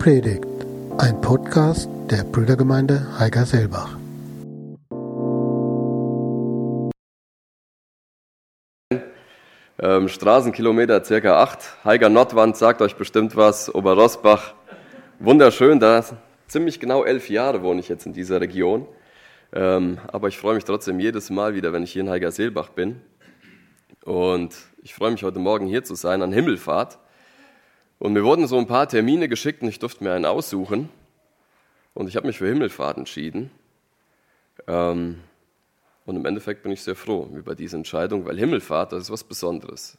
[0.00, 0.46] Predigt,
[0.96, 3.98] ein Podcast der Brüdergemeinde Heiger-Selbach.
[9.78, 11.84] Ähm, Straßenkilometer circa 8.
[11.84, 13.74] Heiger Nordwand sagt euch bestimmt was.
[13.74, 14.54] Oberrosbach,
[15.18, 15.80] wunderschön.
[15.80, 16.02] Da
[16.48, 18.88] ziemlich genau elf Jahre wohne ich jetzt in dieser Region.
[19.52, 23.02] Ähm, aber ich freue mich trotzdem jedes Mal wieder, wenn ich hier in Heiger-Seelbach bin.
[24.06, 26.98] Und ich freue mich heute Morgen hier zu sein an Himmelfahrt.
[28.00, 30.88] Und mir wurden so ein paar Termine geschickt und ich durfte mir einen aussuchen.
[31.92, 33.50] Und ich habe mich für Himmelfahrt entschieden.
[34.66, 35.20] Ähm,
[36.06, 39.22] und im Endeffekt bin ich sehr froh über diese Entscheidung, weil Himmelfahrt, das ist was
[39.22, 39.98] Besonderes.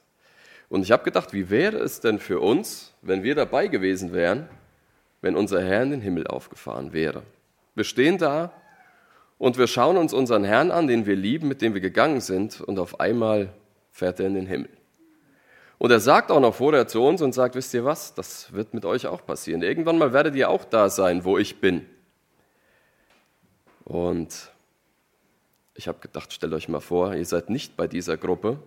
[0.68, 4.50] Und ich habe gedacht, wie wäre es denn für uns, wenn wir dabei gewesen wären,
[5.22, 7.22] wenn unser Herr in den Himmel aufgefahren wäre?
[7.76, 8.52] Wir stehen da
[9.38, 12.62] und wir schauen uns unseren Herrn an, den wir lieben, mit dem wir gegangen sind,
[12.62, 13.54] und auf einmal
[13.92, 14.70] fährt er in den Himmel.
[15.82, 18.76] Und er sagt auch noch vorher zu uns und sagt, wisst ihr was, das wird
[18.76, 19.64] mit euch auch passieren.
[19.64, 21.88] Irgendwann mal werdet ihr auch da sein, wo ich bin.
[23.84, 24.52] Und
[25.74, 28.60] ich habe gedacht, stellt euch mal vor, ihr seid nicht bei dieser Gruppe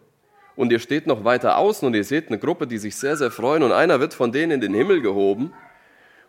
[0.56, 3.30] und ihr steht noch weiter außen und ihr seht eine Gruppe, die sich sehr, sehr
[3.30, 5.52] freuen und einer wird von denen in den Himmel gehoben.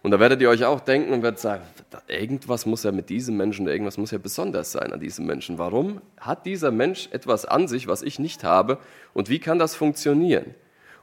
[0.04, 1.64] Und da werdet ihr euch auch denken und werdet sagen,
[2.08, 5.58] irgendwas muss ja mit diesem Menschen, irgendwas muss ja besonders sein an diesem Menschen.
[5.58, 8.78] Warum hat dieser Mensch etwas an sich, was ich nicht habe?
[9.16, 10.54] Und wie kann das funktionieren?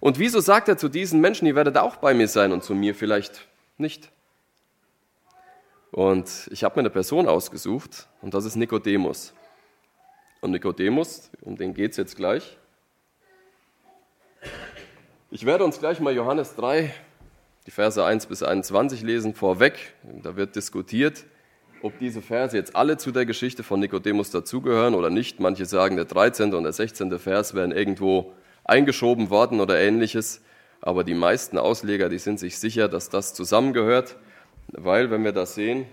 [0.02, 2.74] Und wieso sagt er zu diesen Menschen, ihr werdet auch bei mir sein und zu
[2.74, 3.46] mir vielleicht
[3.78, 4.10] nicht?
[5.92, 9.32] Und ich habe mir eine Person ausgesucht und das ist Nikodemus.
[10.40, 12.58] Und Nikodemus, um den geht es jetzt gleich.
[15.30, 16.92] Ich werde uns gleich mal Johannes 3,
[17.68, 19.94] die Verse 1 bis 21 lesen, vorweg.
[20.02, 21.22] Da wird diskutiert,
[21.80, 25.38] ob diese Verse jetzt alle zu der Geschichte von Nikodemus dazugehören oder nicht.
[25.38, 26.54] Manche sagen, der 13.
[26.54, 27.20] und der 16.
[27.20, 28.32] Vers werden irgendwo
[28.64, 30.42] eingeschoben worden oder ähnliches.
[30.80, 34.16] Aber die meisten Ausleger, die sind sich sicher, dass das zusammengehört,
[34.68, 35.86] weil, wenn wir das sehen,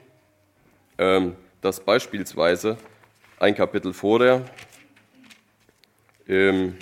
[0.98, 2.78] ähm, dass beispielsweise
[3.40, 4.46] ein Kapitel vorher
[6.26, 6.76] im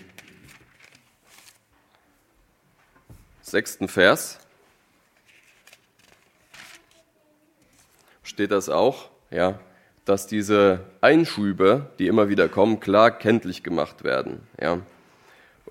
[3.42, 4.40] sechsten Vers
[8.24, 9.60] steht das auch, ja,
[10.06, 14.48] dass diese Einschübe, die immer wieder kommen, klar kenntlich gemacht werden.
[14.60, 14.80] Ja.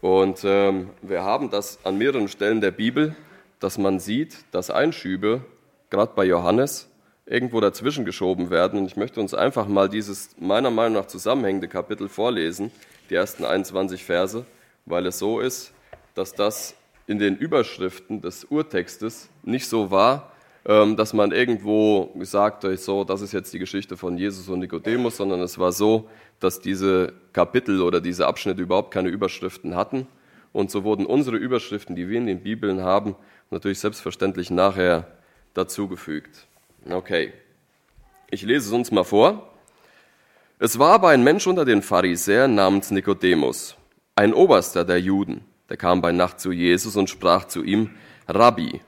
[0.06, 3.16] Und ähm, wir haben das an mehreren Stellen der Bibel,
[3.58, 5.44] dass man sieht, dass Einschübe,
[5.90, 6.88] gerade bei Johannes,
[7.26, 8.78] irgendwo dazwischen geschoben werden.
[8.78, 12.70] Und ich möchte uns einfach mal dieses meiner Meinung nach zusammenhängende Kapitel vorlesen,
[13.10, 14.46] die ersten 21 Verse,
[14.84, 15.72] weil es so ist,
[16.14, 16.76] dass das
[17.08, 20.30] in den Überschriften des Urtextes nicht so war,
[20.66, 25.16] dass man irgendwo gesagt hat, so, das ist jetzt die Geschichte von Jesus und Nikodemus,
[25.16, 26.10] sondern es war so,
[26.40, 30.08] dass diese Kapitel oder diese Abschnitte überhaupt keine Überschriften hatten.
[30.52, 33.14] Und so wurden unsere Überschriften, die wir in den Bibeln haben,
[33.50, 35.06] natürlich selbstverständlich nachher
[35.54, 36.48] dazugefügt.
[36.90, 37.32] Okay,
[38.28, 39.52] ich lese es uns mal vor.
[40.58, 43.76] Es war aber ein Mensch unter den Pharisäern namens Nikodemus,
[44.16, 47.90] ein Oberster der Juden, der kam bei Nacht zu Jesus und sprach zu ihm,
[48.26, 48.80] Rabbi,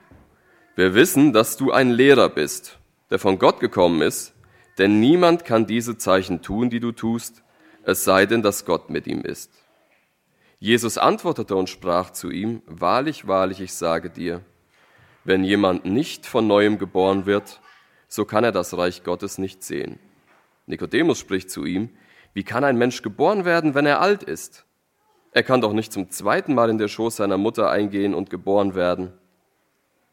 [0.79, 2.79] wir wissen, dass du ein Lehrer bist,
[3.09, 4.33] der von Gott gekommen ist,
[4.77, 7.43] denn niemand kann diese Zeichen tun, die du tust,
[7.83, 9.51] es sei denn, dass Gott mit ihm ist.
[10.57, 14.39] Jesus antwortete und sprach zu ihm, Wahrlich, wahrlich, ich sage dir,
[15.25, 17.59] wenn jemand nicht von neuem geboren wird,
[18.07, 19.99] so kann er das Reich Gottes nicht sehen.
[20.65, 21.89] Nikodemus spricht zu ihm,
[22.33, 24.65] wie kann ein Mensch geboren werden, wenn er alt ist?
[25.33, 28.75] Er kann doch nicht zum zweiten Mal in der Schoß seiner Mutter eingehen und geboren
[28.75, 29.18] werden.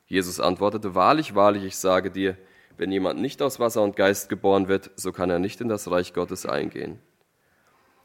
[0.07, 2.37] Jesus antwortete, Wahrlich, wahrlich, ich sage dir,
[2.77, 5.91] wenn jemand nicht aus Wasser und Geist geboren wird, so kann er nicht in das
[5.91, 6.99] Reich Gottes eingehen.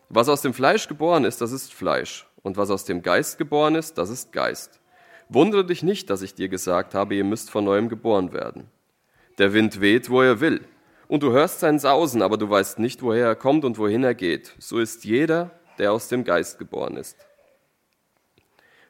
[0.10, 3.76] Was aus dem Fleisch geboren ist, das ist Fleisch, und was aus dem Geist geboren
[3.76, 4.80] ist, das ist Geist.
[5.30, 8.70] Wundere dich nicht, dass ich dir gesagt habe, ihr müsst von neuem geboren werden.
[9.38, 10.62] Der Wind weht, wo er will,
[11.08, 14.16] und du hörst sein Sausen, aber du weißt nicht, woher er kommt und wohin er
[14.16, 14.56] geht.
[14.60, 17.18] So ist jeder, der aus dem Geist geboren ist.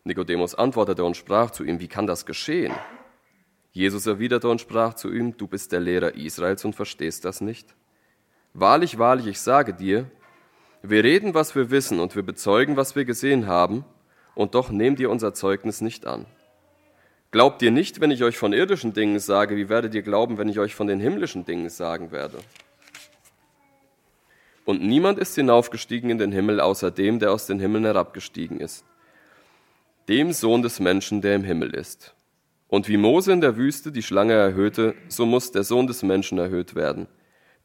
[0.03, 2.73] Nikodemus antwortete und sprach zu ihm, wie kann das geschehen?
[3.71, 7.73] Jesus erwiderte und sprach zu ihm, du bist der Lehrer Israels und verstehst das nicht?
[8.53, 10.11] Wahrlich, wahrlich, ich sage dir,
[10.83, 13.85] wir reden, was wir wissen und wir bezeugen, was wir gesehen haben,
[14.35, 16.25] und doch nehmt ihr unser Zeugnis nicht an.
[17.31, 20.49] Glaubt ihr nicht, wenn ich euch von irdischen Dingen sage, wie werdet ihr glauben, wenn
[20.49, 22.39] ich euch von den himmlischen Dingen sagen werde?
[24.65, 28.85] Und niemand ist hinaufgestiegen in den Himmel außer dem, der aus den Himmeln herabgestiegen ist,
[30.09, 32.13] dem Sohn des Menschen, der im Himmel ist.
[32.71, 36.37] Und wie Mose in der Wüste die Schlange erhöhte, so muss der Sohn des Menschen
[36.37, 37.07] erhöht werden,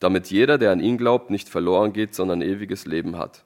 [0.01, 3.45] damit jeder, der an ihn glaubt, nicht verloren geht, sondern ewiges Leben hat.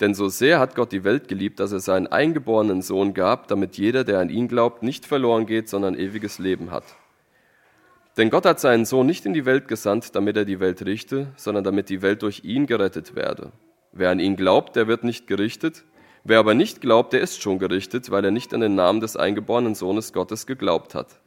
[0.00, 3.76] Denn so sehr hat Gott die Welt geliebt, dass er seinen eingeborenen Sohn gab, damit
[3.76, 6.84] jeder, der an ihn glaubt, nicht verloren geht, sondern ewiges Leben hat.
[8.16, 11.26] Denn Gott hat seinen Sohn nicht in die Welt gesandt, damit er die Welt richte,
[11.36, 13.52] sondern damit die Welt durch ihn gerettet werde.
[13.92, 15.84] Wer an ihn glaubt, der wird nicht gerichtet.
[16.22, 19.16] Wer aber nicht glaubt, der ist schon gerichtet, weil er nicht an den Namen des
[19.16, 21.20] eingeborenen Sohnes Gottes geglaubt hat.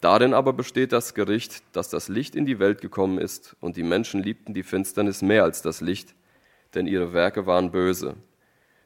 [0.00, 3.82] Darin aber besteht das Gericht, dass das Licht in die Welt gekommen ist, und die
[3.82, 6.14] Menschen liebten die Finsternis mehr als das Licht,
[6.74, 8.14] denn ihre Werke waren böse.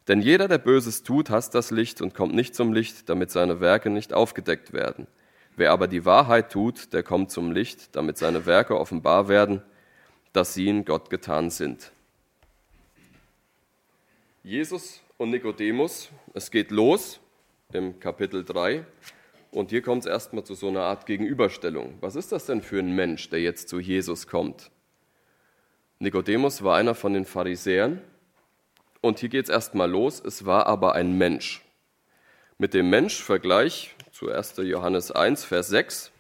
[0.07, 3.61] Denn jeder, der Böses tut, hasst das Licht und kommt nicht zum Licht, damit seine
[3.61, 5.07] Werke nicht aufgedeckt werden.
[5.57, 9.61] Wer aber die Wahrheit tut, der kommt zum Licht, damit seine Werke offenbar werden,
[10.33, 11.93] dass sie in Gott getan sind.
[14.43, 17.19] Jesus und Nikodemus, es geht los
[17.73, 18.87] im Kapitel 3
[19.51, 21.99] und hier kommt es erstmal zu so einer Art Gegenüberstellung.
[22.01, 24.71] Was ist das denn für ein Mensch, der jetzt zu Jesus kommt?
[25.99, 28.01] Nikodemus war einer von den Pharisäern
[29.01, 31.65] und hier geht es erstmal los, es war aber ein Mensch.
[32.57, 34.55] Mit dem Mensch Vergleich zu 1.
[34.59, 36.13] Johannes 1, Vers 6,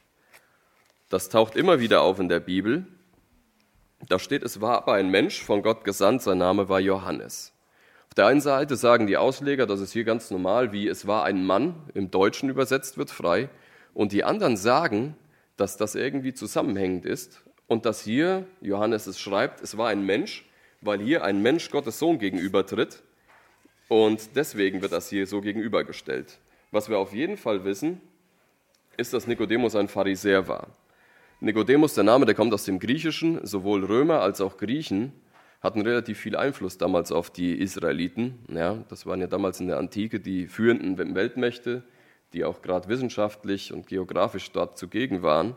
[1.08, 2.84] das taucht immer wieder auf in der Bibel.
[4.08, 7.52] Da steht, es war aber ein Mensch von Gott gesandt, sein Name war Johannes.
[8.18, 11.46] Der einen Seite sagen die Ausleger, das ist hier ganz normal, wie es war ein
[11.46, 13.48] Mann, im Deutschen übersetzt wird frei.
[13.94, 15.14] Und die anderen sagen,
[15.56, 20.50] dass das irgendwie zusammenhängend ist und dass hier Johannes es schreibt, es war ein Mensch,
[20.80, 23.04] weil hier ein Mensch Gottes Sohn gegenübertritt
[23.86, 26.40] und deswegen wird das hier so gegenübergestellt.
[26.72, 28.00] Was wir auf jeden Fall wissen,
[28.96, 30.66] ist, dass Nikodemus ein Pharisäer war.
[31.38, 35.12] Nikodemus, der Name, der kommt aus dem Griechischen, sowohl Römer als auch Griechen
[35.60, 38.38] hatten relativ viel Einfluss damals auf die Israeliten.
[38.48, 41.82] Ja, das waren ja damals in der Antike die führenden Weltmächte,
[42.32, 45.56] die auch gerade wissenschaftlich und geografisch dort zugegen waren.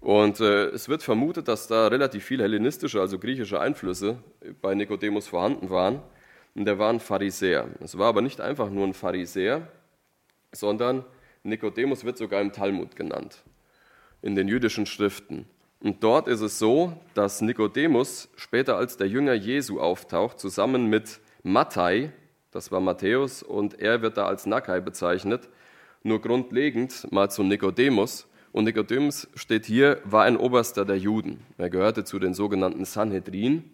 [0.00, 4.18] Und äh, es wird vermutet, dass da relativ viele hellenistische, also griechische Einflüsse
[4.60, 6.00] bei Nikodemus vorhanden waren.
[6.54, 7.68] Und der war ein Pharisäer.
[7.80, 9.66] Es war aber nicht einfach nur ein Pharisäer,
[10.52, 11.04] sondern
[11.42, 13.42] Nikodemus wird sogar im Talmud genannt,
[14.22, 15.46] in den jüdischen Schriften.
[15.80, 21.20] Und dort ist es so, dass Nikodemus später als der Jünger Jesu auftaucht, zusammen mit
[21.42, 22.12] Matthai,
[22.50, 25.48] das war Matthäus, und er wird da als Nakai bezeichnet.
[26.02, 28.26] Nur grundlegend mal zu Nikodemus.
[28.52, 31.44] Und Nikodemus steht hier, war ein Oberster der Juden.
[31.58, 33.70] Er gehörte zu den sogenannten Sanhedrin.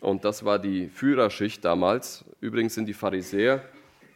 [0.00, 2.24] Und das war die Führerschicht damals.
[2.40, 3.62] Übrigens sind die Pharisäer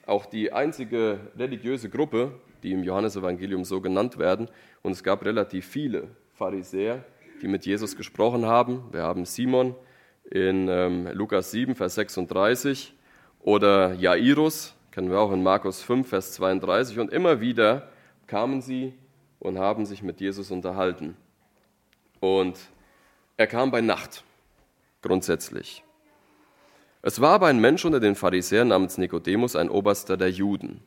[0.07, 2.33] auch die einzige religiöse Gruppe,
[2.63, 4.49] die im Johannesevangelium so genannt werden.
[4.83, 7.05] Und es gab relativ viele Pharisäer,
[7.43, 8.85] die mit Jesus gesprochen haben.
[8.93, 9.75] Wir haben Simon
[10.31, 12.95] in ähm, Lukas 7, Vers 36
[13.41, 16.99] oder Jairus, kennen wir auch in Markus 5, Vers 32.
[16.99, 17.89] Und immer wieder
[18.27, 18.95] kamen sie
[19.39, 21.17] und haben sich mit Jesus unterhalten.
[22.21, 22.59] Und
[23.37, 24.25] er kam bei Nacht,
[25.03, 25.85] grundsätzlich.
[27.03, 30.83] Es war aber ein Mensch unter den Pharisäern namens Nikodemus, ein Oberster der Juden.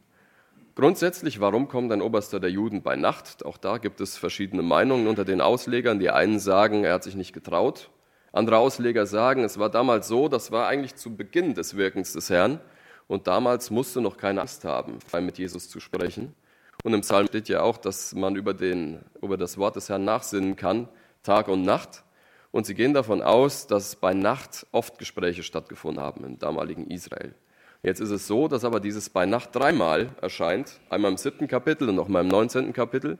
[0.75, 3.45] Grundsätzlich, warum kommt ein Oberster der Juden bei Nacht?
[3.45, 6.00] Auch da gibt es verschiedene Meinungen unter den Auslegern.
[6.00, 7.89] Die einen sagen, er hat sich nicht getraut.
[8.31, 12.30] Andere Ausleger sagen, es war damals so, das war eigentlich zu Beginn des Wirkens des
[12.30, 12.60] Herrn.
[13.07, 16.36] Und damals musste noch keine Angst haben, frei mit Jesus zu sprechen.
[16.83, 20.06] Und im Psalm steht ja auch, dass man über, den, über das Wort des Herrn
[20.06, 20.88] nachsinnen kann,
[21.24, 22.04] Tag und Nacht.
[22.51, 27.33] Und sie gehen davon aus, dass bei Nacht oft Gespräche stattgefunden haben im damaligen Israel.
[27.81, 31.88] Jetzt ist es so, dass aber dieses bei Nacht dreimal erscheint, einmal im siebten Kapitel
[31.90, 33.18] und nochmal im neunzehnten Kapitel.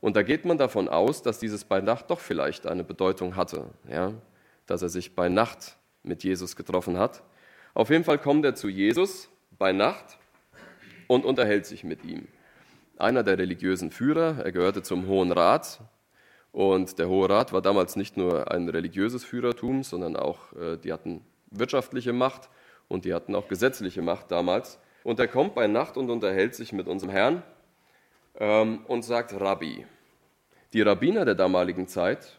[0.00, 3.66] Und da geht man davon aus, dass dieses bei Nacht doch vielleicht eine Bedeutung hatte,
[3.90, 4.12] ja?
[4.66, 7.22] dass er sich bei Nacht mit Jesus getroffen hat.
[7.74, 9.28] Auf jeden Fall kommt er zu Jesus
[9.58, 10.18] bei Nacht
[11.06, 12.28] und unterhält sich mit ihm.
[12.96, 15.80] Einer der religiösen Führer, er gehörte zum Hohen Rat.
[16.50, 20.94] Und der Hohe Rat war damals nicht nur ein religiöses Führertum, sondern auch, äh, die
[20.94, 22.48] hatten wirtschaftliche Macht
[22.88, 24.78] und die hatten auch gesetzliche Macht damals.
[25.04, 27.42] Und er kommt bei Nacht und unterhält sich mit unserem Herrn
[28.38, 29.86] ähm, und sagt Rabbi.
[30.72, 32.38] Die Rabbiner der damaligen Zeit,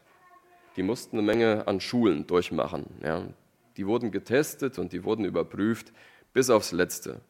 [0.75, 2.86] die mussten eine Menge an Schulen durchmachen.
[3.04, 3.24] Ja.
[3.77, 5.94] Die wurden getestet und die wurden überprüft
[6.34, 7.22] bis aufs Letzte.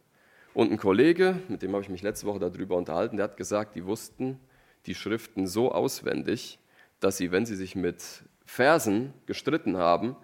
[0.54, 3.76] Und ein Kollege, mit dem habe ich mich letzte Woche darüber unterhalten, der hat gesagt,
[3.76, 4.40] die wussten
[4.88, 6.60] die Schriften so auswendig,
[7.00, 8.04] dass sie, wenn sie sich mit
[8.46, 10.16] Versen gestritten haben,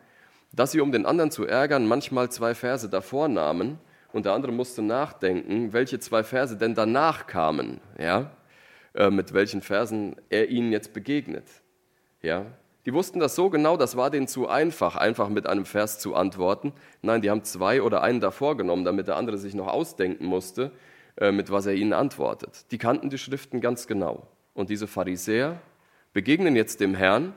[0.53, 3.79] dass sie, um den anderen zu ärgern, manchmal zwei Verse davor nahmen
[4.13, 8.31] und der andere musste nachdenken, welche zwei Verse denn danach kamen, ja,
[8.93, 11.45] äh, mit welchen Versen er ihnen jetzt begegnet.
[12.21, 12.45] Ja,
[12.85, 16.15] die wussten das so genau, das war denen zu einfach, einfach mit einem Vers zu
[16.15, 16.73] antworten.
[17.01, 20.71] Nein, die haben zwei oder einen davor genommen, damit der andere sich noch ausdenken musste,
[21.17, 22.71] äh, mit was er ihnen antwortet.
[22.71, 24.27] Die kannten die Schriften ganz genau.
[24.53, 25.59] Und diese Pharisäer
[26.11, 27.33] begegnen jetzt dem Herrn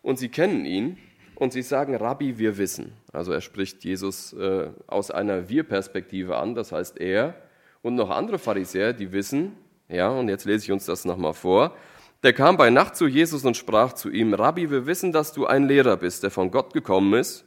[0.00, 0.96] und sie kennen ihn
[1.38, 2.94] und sie sagen, Rabbi, wir wissen.
[3.12, 7.36] Also er spricht Jesus äh, aus einer Wir-Perspektive an, das heißt er
[7.80, 9.52] und noch andere Pharisäer, die wissen,
[9.88, 11.76] ja, und jetzt lese ich uns das nochmal vor,
[12.24, 15.46] Der kam bei Nacht zu Jesus und sprach zu ihm, Rabbi, wir wissen, dass du
[15.46, 17.44] ein Lehrer bist, der von Gott gekommen ist,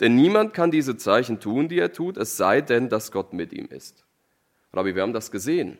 [0.00, 3.52] denn niemand kann diese Zeichen tun, die er tut, es sei denn, dass Gott mit
[3.52, 4.06] ihm ist.
[4.72, 5.76] Rabbi, wir haben das gesehen.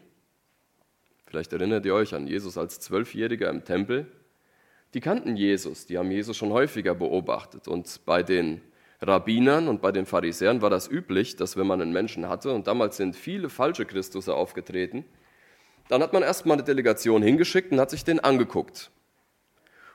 [1.27, 4.13] Vielleicht erinnert ihr euch an Jesus als Zwölfjähriger im Tempel.
[4.95, 7.69] Die kannten Jesus, die haben Jesus schon häufiger beobachtet.
[7.69, 8.61] Und bei den
[9.01, 12.67] Rabbinern und bei den Pharisäern war das üblich, dass wenn man einen Menschen hatte, und
[12.67, 15.05] damals sind viele falsche Christusse aufgetreten,
[15.89, 18.91] dann hat man erstmal eine Delegation hingeschickt und hat sich den angeguckt.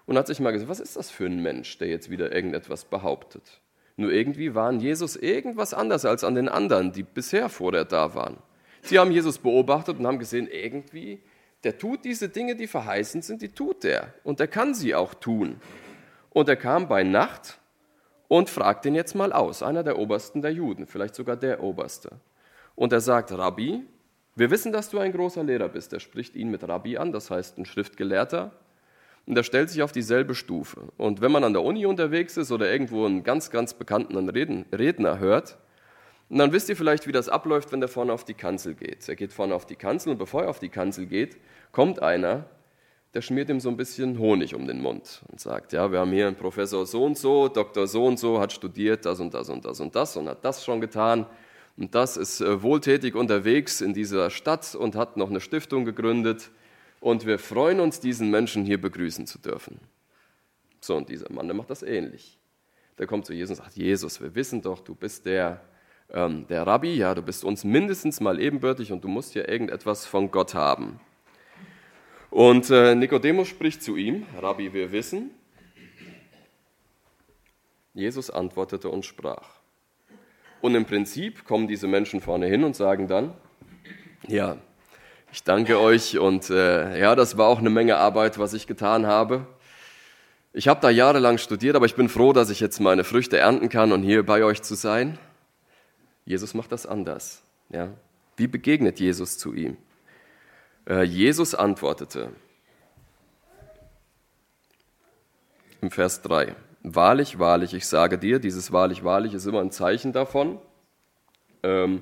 [0.05, 2.85] Und hat sich mal gesagt, was ist das für ein Mensch, der jetzt wieder irgendetwas
[2.85, 3.61] behauptet?
[3.97, 8.37] Nur irgendwie waren Jesus irgendwas anders als an den anderen, die bisher vorher da waren.
[8.81, 11.21] Sie haben Jesus beobachtet und haben gesehen, irgendwie,
[11.63, 14.13] der tut diese Dinge, die verheißen sind, die tut er.
[14.23, 15.61] Und er kann sie auch tun.
[16.31, 17.59] Und er kam bei Nacht
[18.27, 22.19] und fragt ihn jetzt mal aus, einer der Obersten der Juden, vielleicht sogar der Oberste.
[22.75, 23.83] Und er sagt, Rabbi,
[24.35, 25.91] wir wissen, dass du ein großer Lehrer bist.
[25.93, 28.51] Er spricht ihn mit Rabbi an, das heißt ein Schriftgelehrter.
[29.27, 30.87] Und er stellt sich auf dieselbe Stufe.
[30.97, 35.19] Und wenn man an der Uni unterwegs ist oder irgendwo einen ganz, ganz bekannten Redner
[35.19, 35.57] hört,
[36.37, 39.07] dann wisst ihr vielleicht, wie das abläuft, wenn der vorne auf die Kanzel geht.
[39.09, 41.37] Er geht vorne auf die Kanzel und bevor er auf die Kanzel geht,
[41.71, 42.45] kommt einer
[43.13, 46.11] der schmiert ihm so ein bisschen Honig um den Mund und sagt, ja, wir haben
[46.11, 49.49] hier einen Professor so und so, Doktor so und so, hat studiert das und das
[49.49, 51.25] und das und das und hat das schon getan
[51.75, 56.51] und das ist äh, wohltätig unterwegs in dieser Stadt und hat noch eine Stiftung gegründet
[57.01, 59.79] und wir freuen uns, diesen Menschen hier begrüßen zu dürfen.
[60.79, 62.37] So, und dieser Mann, der macht das ähnlich.
[62.97, 65.61] Der kommt zu Jesus und sagt, Jesus, wir wissen doch, du bist der,
[66.13, 70.05] ähm, der Rabbi, ja, du bist uns mindestens mal ebenbürtig und du musst ja irgendetwas
[70.05, 70.99] von Gott haben.
[72.29, 75.31] Und äh, Nikodemus spricht zu ihm, Rabbi, wir wissen.
[77.93, 79.49] Jesus antwortete und sprach.
[80.61, 83.33] Und im Prinzip kommen diese Menschen vorne hin und sagen dann,
[84.27, 84.57] ja,
[85.33, 89.07] ich danke euch und äh, ja, das war auch eine Menge Arbeit, was ich getan
[89.07, 89.47] habe.
[90.53, 93.69] Ich habe da jahrelang studiert, aber ich bin froh, dass ich jetzt meine Früchte ernten
[93.69, 95.17] kann und hier bei euch zu sein.
[96.25, 97.41] Jesus macht das anders.
[97.69, 97.89] Ja?
[98.37, 99.77] Wie begegnet Jesus zu ihm?
[100.87, 102.31] Äh, Jesus antwortete
[105.81, 110.13] im Vers 3, Wahrlich, wahrlich, ich sage dir, dieses wahrlich, wahrlich ist immer ein Zeichen
[110.13, 110.59] davon,
[111.61, 112.01] ähm,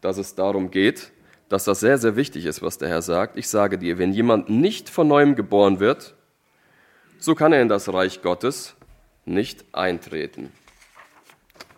[0.00, 1.12] dass es darum geht,
[1.50, 3.36] dass das sehr, sehr wichtig ist, was der Herr sagt.
[3.36, 6.14] Ich sage dir, wenn jemand nicht von neuem geboren wird,
[7.18, 8.76] so kann er in das Reich Gottes
[9.26, 10.50] nicht eintreten.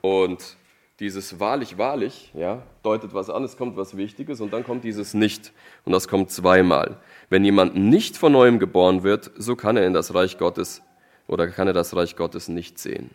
[0.01, 0.57] Und
[1.01, 5.13] dieses wahrlich, wahrlich, ja, deutet was an, es kommt was Wichtiges und dann kommt dieses
[5.13, 5.53] nicht.
[5.85, 6.97] Und das kommt zweimal.
[7.29, 10.83] Wenn jemand nicht von neuem geboren wird, so kann er in das Reich Gottes
[11.27, 13.11] oder kann er das Reich Gottes nicht sehen.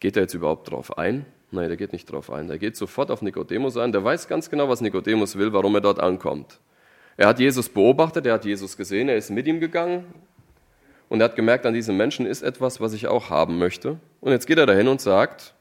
[0.00, 1.26] Geht er jetzt überhaupt drauf ein?
[1.52, 2.48] Nein, der geht nicht drauf ein.
[2.48, 3.92] Der geht sofort auf Nikodemus ein.
[3.92, 6.58] Der weiß ganz genau, was Nikodemus will, warum er dort ankommt.
[7.16, 10.06] Er hat Jesus beobachtet, er hat Jesus gesehen, er ist mit ihm gegangen
[11.08, 13.98] und er hat gemerkt, an diesem Menschen ist etwas, was ich auch haben möchte.
[14.20, 15.54] Und jetzt geht er dahin und sagt,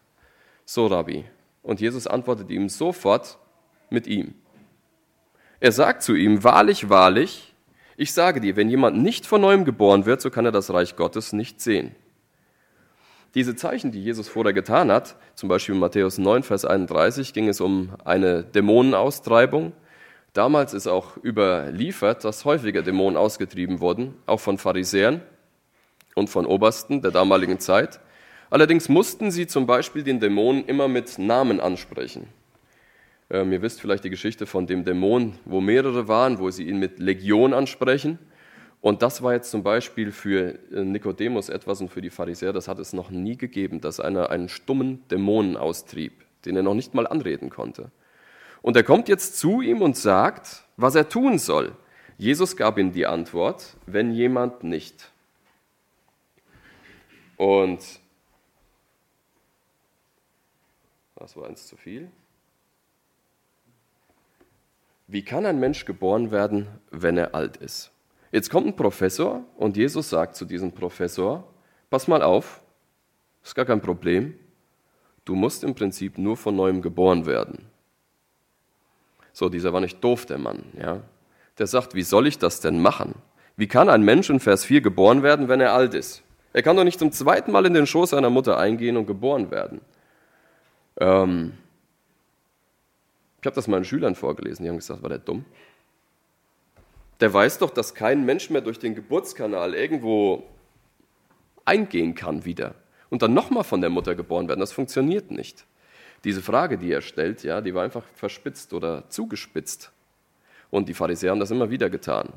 [0.69, 1.25] so Rabbi.
[1.63, 3.39] Und Jesus antwortet ihm sofort
[3.89, 4.35] mit ihm.
[5.59, 7.55] Er sagt zu ihm, wahrlich, wahrlich,
[7.97, 10.95] ich sage dir, wenn jemand nicht von neuem geboren wird, so kann er das Reich
[10.95, 11.95] Gottes nicht sehen.
[13.33, 17.49] Diese Zeichen, die Jesus vorher getan hat, zum Beispiel in Matthäus 9, Vers 31, ging
[17.49, 19.73] es um eine Dämonenaustreibung.
[20.33, 25.21] Damals ist auch überliefert, dass häufiger Dämonen ausgetrieben wurden, auch von Pharisäern
[26.13, 27.99] und von Obersten der damaligen Zeit.
[28.49, 32.27] Allerdings mussten sie zum Beispiel den Dämon immer mit Namen ansprechen.
[33.29, 36.79] Ähm, ihr wisst vielleicht die Geschichte von dem Dämon, wo mehrere waren, wo sie ihn
[36.79, 38.17] mit Legion ansprechen.
[38.81, 42.67] Und das war jetzt zum Beispiel für äh, Nikodemus etwas und für die Pharisäer, das
[42.67, 46.13] hat es noch nie gegeben, dass einer einen stummen Dämonen austrieb,
[46.45, 47.91] den er noch nicht mal anreden konnte.
[48.61, 51.73] Und er kommt jetzt zu ihm und sagt, was er tun soll.
[52.17, 55.11] Jesus gab ihm die Antwort, wenn jemand nicht.
[57.37, 57.98] Und
[61.19, 62.09] Das war eins zu viel.
[65.07, 67.91] Wie kann ein Mensch geboren werden, wenn er alt ist?
[68.31, 71.43] Jetzt kommt ein Professor und Jesus sagt zu diesem Professor,
[71.89, 72.61] pass mal auf,
[73.43, 74.33] ist gar kein Problem,
[75.25, 77.65] du musst im Prinzip nur von neuem geboren werden.
[79.33, 81.01] So, dieser war nicht doof, der Mann, ja.
[81.57, 83.15] Der sagt, wie soll ich das denn machen?
[83.57, 86.23] Wie kann ein Mensch in Vers 4 geboren werden, wenn er alt ist?
[86.53, 89.51] Er kann doch nicht zum zweiten Mal in den Schoß seiner Mutter eingehen und geboren
[89.51, 89.81] werden.
[90.99, 91.53] Ähm,
[93.41, 95.45] ich habe das meinen Schülern vorgelesen, die haben gesagt, war der dumm?
[97.19, 100.43] Der weiß doch, dass kein Mensch mehr durch den Geburtskanal irgendwo
[101.65, 102.75] eingehen kann wieder
[103.09, 104.59] und dann nochmal von der Mutter geboren werden.
[104.59, 105.65] Das funktioniert nicht.
[106.23, 109.91] Diese Frage, die er stellt, ja, die war einfach verspitzt oder zugespitzt.
[110.69, 112.33] Und die Pharisäer haben das immer wieder getan.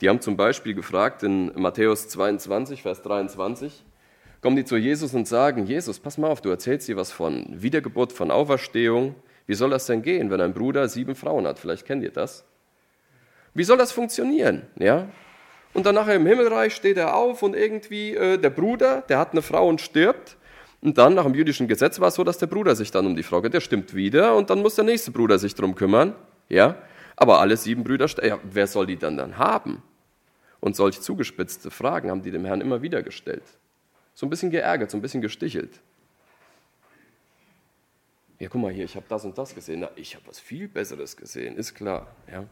[0.00, 3.84] Die haben zum Beispiel gefragt in Matthäus 22, Vers 23,
[4.40, 7.46] kommen die zu Jesus und sagen, Jesus, pass mal auf, du erzählst dir was von
[7.50, 9.14] Wiedergeburt, von Auferstehung.
[9.46, 11.58] Wie soll das denn gehen, wenn ein Bruder sieben Frauen hat?
[11.58, 12.44] Vielleicht kennt ihr das.
[13.54, 14.62] Wie soll das funktionieren?
[14.78, 15.08] Ja?
[15.72, 19.32] Und dann nachher im Himmelreich steht er auf und irgendwie äh, der Bruder, der hat
[19.32, 20.36] eine Frau und stirbt.
[20.82, 23.16] Und dann nach dem jüdischen Gesetz war es so, dass der Bruder sich dann um
[23.16, 23.54] die Frau geht.
[23.54, 26.14] Der stimmt wieder und dann muss der nächste Bruder sich drum kümmern.
[26.48, 26.76] Ja?
[27.16, 29.82] Aber alle sieben Brüder, ja, wer soll die dann dann haben?
[30.60, 33.44] Und solch zugespitzte Fragen haben die dem Herrn immer wieder gestellt.
[34.16, 35.78] So ein bisschen geärgert, so ein bisschen gestichelt.
[38.38, 39.80] Ja, guck mal hier, ich habe das und das gesehen.
[39.80, 42.06] Na, ich habe was viel Besseres gesehen, ist klar.
[42.32, 42.46] Ja?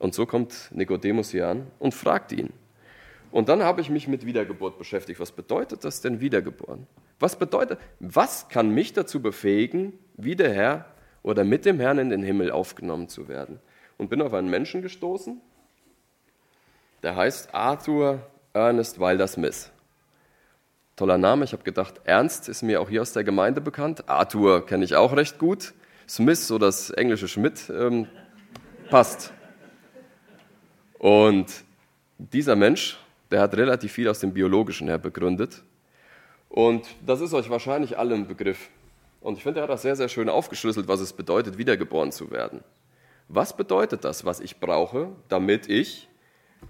[0.00, 2.52] Und so kommt Nikodemus hier an und fragt ihn.
[3.30, 5.20] Und dann habe ich mich mit Wiedergeburt beschäftigt.
[5.20, 6.88] Was bedeutet das denn Wiedergeboren?
[7.20, 10.86] Was bedeutet, was kann mich dazu befähigen, wie der Herr
[11.22, 13.60] oder mit dem Herrn in den Himmel aufgenommen zu werden?
[13.96, 15.40] Und bin auf einen Menschen gestoßen,
[17.04, 19.70] der heißt Arthur Ernest Wilder Smith.
[21.00, 24.06] Toller Name, ich habe gedacht, Ernst ist mir auch hier aus der Gemeinde bekannt.
[24.06, 25.72] Arthur kenne ich auch recht gut.
[26.06, 28.06] Smith, so das englische Schmidt, ähm,
[28.90, 29.32] passt.
[30.98, 31.46] Und
[32.18, 32.98] dieser Mensch
[33.30, 35.62] der hat relativ viel aus dem Biologischen her begründet.
[36.50, 38.68] Und das ist euch wahrscheinlich allen Begriff.
[39.22, 42.30] Und ich finde, er hat das sehr, sehr schön aufgeschlüsselt, was es bedeutet, wiedergeboren zu
[42.30, 42.62] werden.
[43.26, 46.09] Was bedeutet das, was ich brauche, damit ich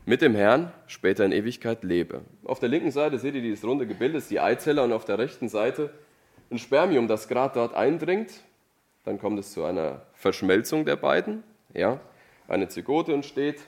[0.07, 2.23] mit dem Herrn später in Ewigkeit lebe?
[2.45, 5.05] Auf der linken Seite seht ihr dieses runde Gebild, das ist die Eizelle, und auf
[5.05, 5.91] der rechten Seite
[6.51, 8.31] ein Spermium, das gerade dort eindringt.
[9.05, 11.43] Dann kommt es zu einer Verschmelzung der beiden.
[11.75, 12.01] Ja,
[12.49, 13.61] eine Zygote entsteht.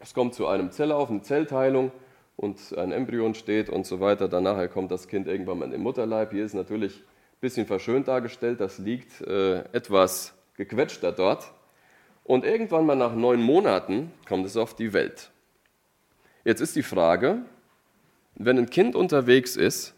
[0.00, 1.92] Es kommt zu einem Zellauf, eine Zellteilung
[2.36, 4.28] und ein Embryon steht und so weiter.
[4.28, 6.32] Danach kommt das Kind irgendwann mal in den Mutterleib.
[6.32, 11.52] Hier ist natürlich ein bisschen verschönt dargestellt, das liegt äh, etwas gequetschter dort.
[12.24, 15.31] Und irgendwann mal nach neun Monaten kommt es auf die Welt.
[16.44, 17.42] Jetzt ist die Frage,
[18.34, 19.94] wenn ein Kind unterwegs ist,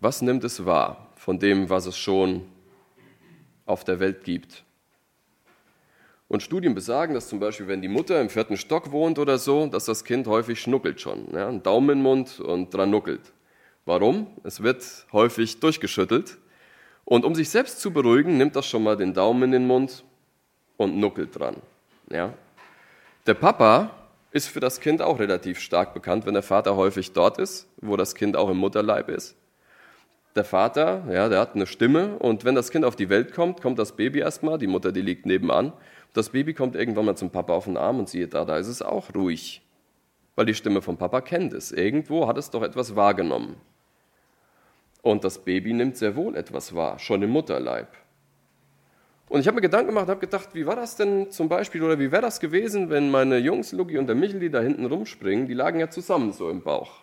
[0.00, 2.46] was nimmt es wahr von dem, was es schon
[3.66, 4.64] auf der Welt gibt?
[6.28, 9.66] Und Studien besagen, dass zum Beispiel, wenn die Mutter im vierten Stock wohnt oder so,
[9.66, 11.26] dass das Kind häufig schnuckelt schon.
[11.32, 13.32] Ja, einen Daumen im Mund und dran nuckelt.
[13.86, 14.26] Warum?
[14.44, 16.36] Es wird häufig durchgeschüttelt.
[17.06, 20.04] Und um sich selbst zu beruhigen, nimmt das schon mal den Daumen in den Mund
[20.76, 21.56] und nuckelt dran.
[22.10, 22.34] Ja?
[23.26, 23.97] Der Papa
[24.30, 27.96] ist für das Kind auch relativ stark bekannt, wenn der Vater häufig dort ist, wo
[27.96, 29.36] das Kind auch im Mutterleib ist.
[30.36, 33.60] Der Vater, ja, der hat eine Stimme und wenn das Kind auf die Welt kommt,
[33.60, 35.72] kommt das Baby erstmal, die Mutter, die liegt nebenan
[36.18, 38.68] das Baby kommt irgendwann mal zum Papa auf den Arm und siehe da, da ist
[38.68, 39.62] es auch ruhig,
[40.34, 41.72] weil die Stimme vom Papa kennt es.
[41.72, 43.56] Irgendwo hat es doch etwas wahrgenommen.
[45.02, 47.88] Und das Baby nimmt sehr wohl etwas wahr, schon im Mutterleib.
[49.28, 51.98] Und ich habe mir Gedanken gemacht, habe gedacht, wie war das denn zum Beispiel oder
[51.98, 55.46] wie wäre das gewesen, wenn meine Jungs, Lugi und der Michel, die da hinten rumspringen,
[55.46, 57.02] die lagen ja zusammen so im Bauch.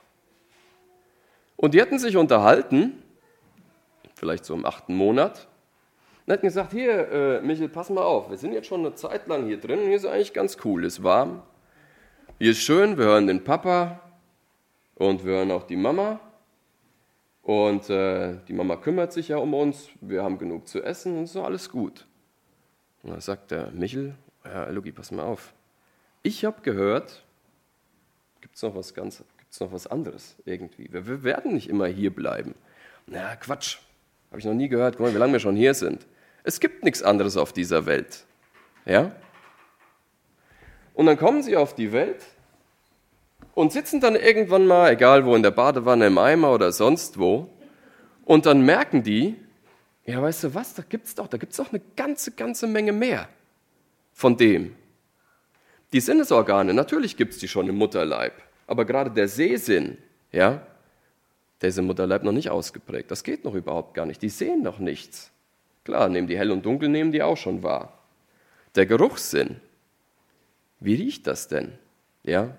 [1.56, 3.04] Und die hätten sich unterhalten,
[4.16, 5.48] vielleicht so im achten Monat,
[6.26, 9.28] und hat gesagt, hier, äh, Michel, pass mal auf, wir sind jetzt schon eine Zeit
[9.28, 11.44] lang hier drin und hier ist eigentlich ganz cool, ist warm.
[12.40, 14.00] Hier ist schön, wir hören den Papa
[14.96, 16.20] und wir hören auch die Mama.
[17.44, 21.28] Und äh, die Mama kümmert sich ja um uns, wir haben genug zu essen und
[21.28, 22.08] so alles gut.
[23.06, 25.54] Und dann sagt der Michel, ja, Luki, pass mal auf.
[26.24, 27.24] Ich habe gehört,
[28.42, 30.92] gibt es noch was ganz, gibt's noch was anderes irgendwie.
[30.92, 32.56] Wir, wir werden nicht immer hier bleiben.
[33.06, 33.78] Na, Quatsch,
[34.32, 34.98] habe ich noch nie gehört.
[34.98, 36.08] Guck mal, wie lange wir schon hier sind.
[36.44, 38.26] Es gibt nichts anderes auf dieser Welt.
[38.86, 39.16] Ja?
[40.96, 42.26] Und dann kommen sie auf die Welt
[43.54, 47.50] und sitzen dann irgendwann mal, egal wo, in der Badewanne, im Eimer oder sonst wo,
[48.24, 49.36] und dann merken die,
[50.06, 53.28] ja, weißt du was, da gibt's doch, da gibt's doch eine ganze, ganze Menge mehr
[54.14, 54.76] von dem.
[55.94, 58.34] Die Sinnesorgane, natürlich gibt's die schon im Mutterleib,
[58.68, 59.98] aber gerade der Sehsinn,
[60.32, 60.66] ja,
[61.62, 63.10] der ist im Mutterleib noch nicht ausgeprägt.
[63.10, 64.22] Das geht noch überhaupt gar nicht.
[64.22, 65.32] Die sehen noch nichts.
[65.84, 67.98] Klar, nehmen die hell und dunkel, nehmen die auch schon wahr.
[68.76, 69.58] Der Geruchssinn.
[70.80, 71.74] Wie riecht das denn?
[72.24, 72.56] Ja,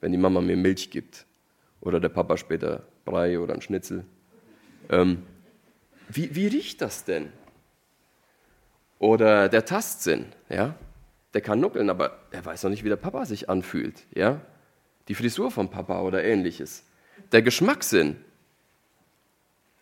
[0.00, 1.26] wenn die Mama mir Milch gibt
[1.80, 4.04] oder der Papa später Brei oder ein Schnitzel.
[4.90, 5.22] Ähm,
[6.08, 7.32] wie, wie riecht das denn?
[8.98, 10.74] Oder der Tastsinn, ja,
[11.34, 14.40] der kann nuckeln, aber er weiß noch nicht, wie der Papa sich anfühlt, ja.
[15.08, 16.84] Die Frisur vom Papa oder ähnliches.
[17.32, 18.16] Der Geschmackssinn,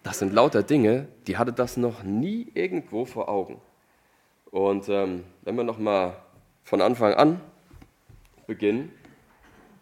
[0.03, 3.61] das sind lauter Dinge, die hatte das noch nie irgendwo vor Augen.
[4.51, 6.17] Und ähm, wenn wir nochmal
[6.63, 7.41] von Anfang an
[8.47, 8.93] beginnen,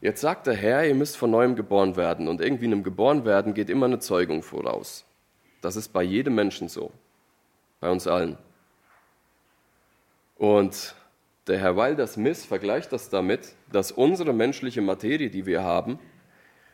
[0.01, 2.29] jetzt sagt der Herr, ihr müsst von neuem geboren werden.
[2.29, 5.05] Und irgendwie in einem Geborenwerden geht immer eine Zeugung voraus.
[5.65, 6.93] Das ist bei jedem Menschen so,
[7.81, 8.37] bei uns allen.
[10.37, 10.95] Und
[11.47, 15.99] Der Herr Wilder Smith vergleicht das damit, dass unsere menschliche Materie, die wir haben,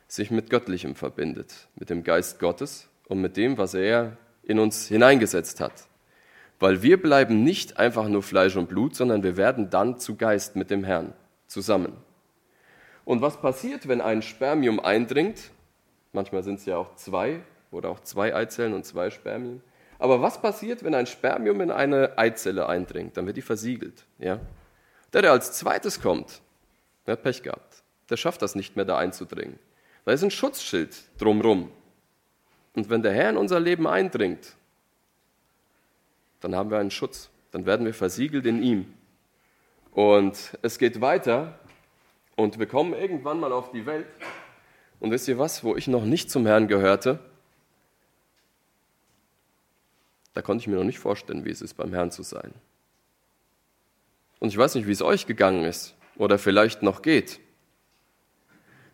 [0.09, 4.89] sich mit Göttlichem verbindet, mit dem Geist Gottes und mit dem, was er in uns
[4.89, 5.89] hineingesetzt hat.
[6.59, 10.57] Weil wir bleiben nicht einfach nur Fleisch und Blut, sondern wir werden dann zu Geist
[10.57, 11.13] mit dem Herrn
[11.47, 11.93] zusammen.
[13.05, 15.51] Und was passiert, wenn ein Spermium eindringt?
[16.13, 19.63] Manchmal sind es ja auch zwei oder auch zwei Eizellen und zwei Spermien.
[19.99, 23.17] Aber was passiert, wenn ein Spermium in eine Eizelle eindringt?
[23.17, 24.07] Dann wird die versiegelt.
[24.19, 24.41] Ja?
[25.13, 26.41] Der, der als zweites kommt,
[27.07, 27.83] der hat Pech gehabt.
[28.09, 29.59] Der schafft das nicht mehr, da einzudringen.
[30.05, 31.71] Da ist ein Schutzschild drumrum.
[32.75, 34.57] Und wenn der Herr in unser Leben eindringt,
[36.41, 37.29] dann haben wir einen Schutz.
[37.51, 38.95] Dann werden wir versiegelt in ihm.
[39.93, 41.59] Und es geht weiter
[42.37, 44.07] und wir kommen irgendwann mal auf die Welt.
[45.01, 47.19] Und wisst ihr was, wo ich noch nicht zum Herrn gehörte?
[50.35, 52.53] Da konnte ich mir noch nicht vorstellen, wie es ist, beim Herrn zu sein.
[54.39, 57.41] Und ich weiß nicht, wie es euch gegangen ist oder vielleicht noch geht.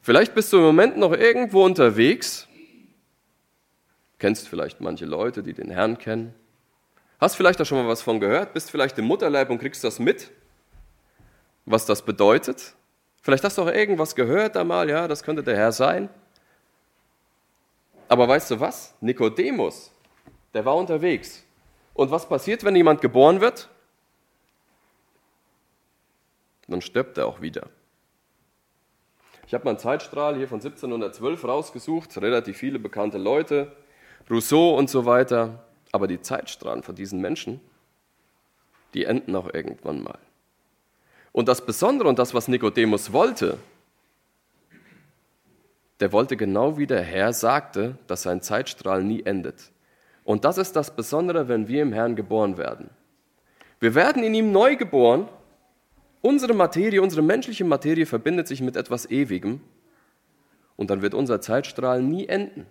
[0.03, 2.49] Vielleicht bist du im Moment noch irgendwo unterwegs,
[4.18, 6.35] kennst vielleicht manche Leute, die den Herrn kennen,
[7.18, 9.99] hast vielleicht da schon mal was von gehört, bist vielleicht im Mutterleib und kriegst das
[9.99, 10.31] mit,
[11.64, 12.75] was das bedeutet.
[13.22, 16.09] Vielleicht hast du auch irgendwas gehört einmal, ja, das könnte der Herr sein.
[18.09, 18.94] Aber weißt du was?
[19.01, 19.92] Nikodemus,
[20.57, 21.45] der war unterwegs.
[21.92, 23.69] Und was passiert, wenn jemand geboren wird?
[26.66, 27.69] Dann stirbt er auch wieder.
[29.47, 33.71] Ich habe mal einen Zeitstrahl hier von 1712 rausgesucht, relativ viele bekannte Leute,
[34.31, 35.62] Rousseau und so weiter.
[35.92, 37.61] Aber die Zeitstrahlen von diesen Menschen,
[38.95, 40.19] die enden auch irgendwann mal.
[41.33, 43.59] Und das Besondere und das, was Nikodemus wollte,
[46.01, 49.71] der wollte genau wie der Herr sagte, dass sein Zeitstrahl nie endet.
[50.26, 52.90] Und das ist das Besondere, wenn wir im Herrn geboren werden.
[53.78, 55.28] Wir werden in ihm neu geboren.
[56.20, 59.60] Unsere Materie, unsere menschliche Materie verbindet sich mit etwas Ewigem.
[60.74, 62.66] Und dann wird unser Zeitstrahl nie enden.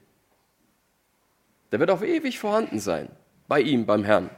[1.72, 3.08] Der wird auf ewig vorhanden sein,
[3.48, 4.30] bei ihm, beim Herrn.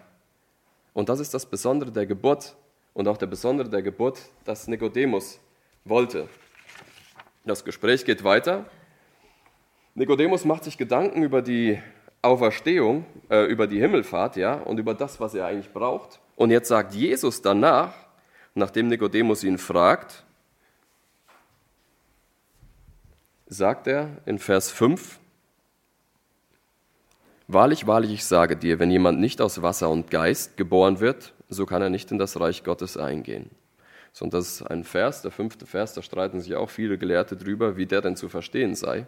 [0.93, 2.55] Und das ist das Besondere der Geburt
[2.93, 5.39] und auch der Besondere der Geburt, das Nikodemus
[5.85, 6.29] wollte.
[7.45, 8.65] Das Gespräch geht weiter.
[9.95, 11.81] Nikodemus macht sich Gedanken über die
[12.21, 16.19] Auferstehung, äh, über die Himmelfahrt, ja, und über das, was er eigentlich braucht.
[16.35, 17.93] Und jetzt sagt Jesus danach,
[18.55, 20.23] nachdem Nikodemus ihn fragt,
[23.47, 25.19] sagt er in Vers 5,
[27.49, 31.65] Wahrlich, wahrlich, ich sage dir, wenn jemand nicht aus Wasser und Geist geboren wird, so
[31.65, 33.49] kann er nicht in das Reich Gottes eingehen.
[34.11, 37.37] So, und das ist ein Vers, der fünfte Vers, da streiten sich auch viele Gelehrte
[37.37, 39.07] drüber, wie der denn zu verstehen sei.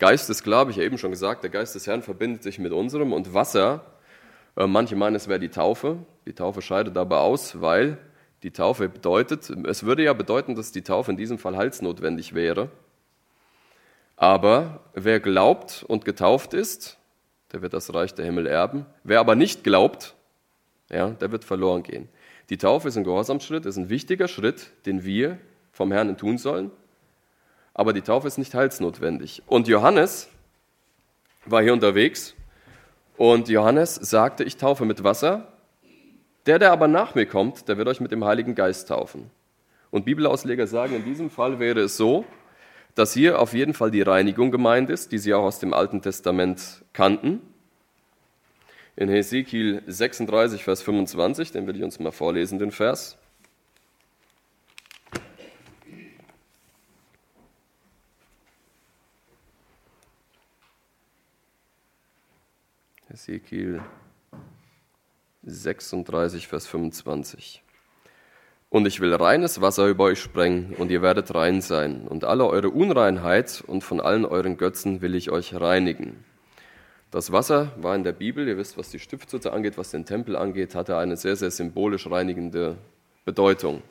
[0.00, 2.58] Geist ist klar, habe ich ja eben schon gesagt, der Geist des Herrn verbindet sich
[2.58, 3.84] mit unserem und Wasser,
[4.56, 5.98] äh, manche meinen, es wäre die Taufe.
[6.26, 7.98] Die Taufe scheidet aber aus, weil
[8.42, 12.70] die Taufe bedeutet, es würde ja bedeuten, dass die Taufe in diesem Fall halsnotwendig wäre.
[14.16, 16.96] Aber wer glaubt und getauft ist,
[17.52, 18.86] der wird das Reich der Himmel erben.
[19.04, 20.14] Wer aber nicht glaubt,
[20.88, 22.08] ja, der wird verloren gehen.
[22.48, 25.38] Die Taufe ist ein Gehorsamsschritt, ist ein wichtiger Schritt, den wir
[25.72, 26.70] vom Herrn tun sollen
[27.74, 29.42] aber die Taufe ist nicht heilsnotwendig.
[29.46, 30.28] Und Johannes
[31.46, 32.34] war hier unterwegs
[33.16, 35.52] und Johannes sagte, ich taufe mit Wasser.
[36.46, 39.30] Der, der aber nach mir kommt, der wird euch mit dem Heiligen Geist taufen.
[39.90, 42.24] Und Bibelausleger sagen, in diesem Fall wäre es so,
[42.94, 46.02] dass hier auf jeden Fall die Reinigung gemeint ist, die sie auch aus dem Alten
[46.02, 47.40] Testament kannten.
[48.96, 53.16] In Hesekiel 36, Vers 25, den will ich uns mal vorlesen, den Vers.
[63.12, 63.80] Ezekiel
[65.42, 67.60] 36, Vers 25.
[68.68, 72.46] Und ich will reines Wasser über euch sprengen, und ihr werdet rein sein, und alle
[72.46, 76.24] eure Unreinheit und von allen euren Götzen will ich euch reinigen.
[77.10, 80.36] Das Wasser war in der Bibel, ihr wisst, was die Stiftshütte angeht, was den Tempel
[80.36, 82.76] angeht, hatte eine sehr, sehr symbolisch reinigende
[83.24, 83.82] Bedeutung.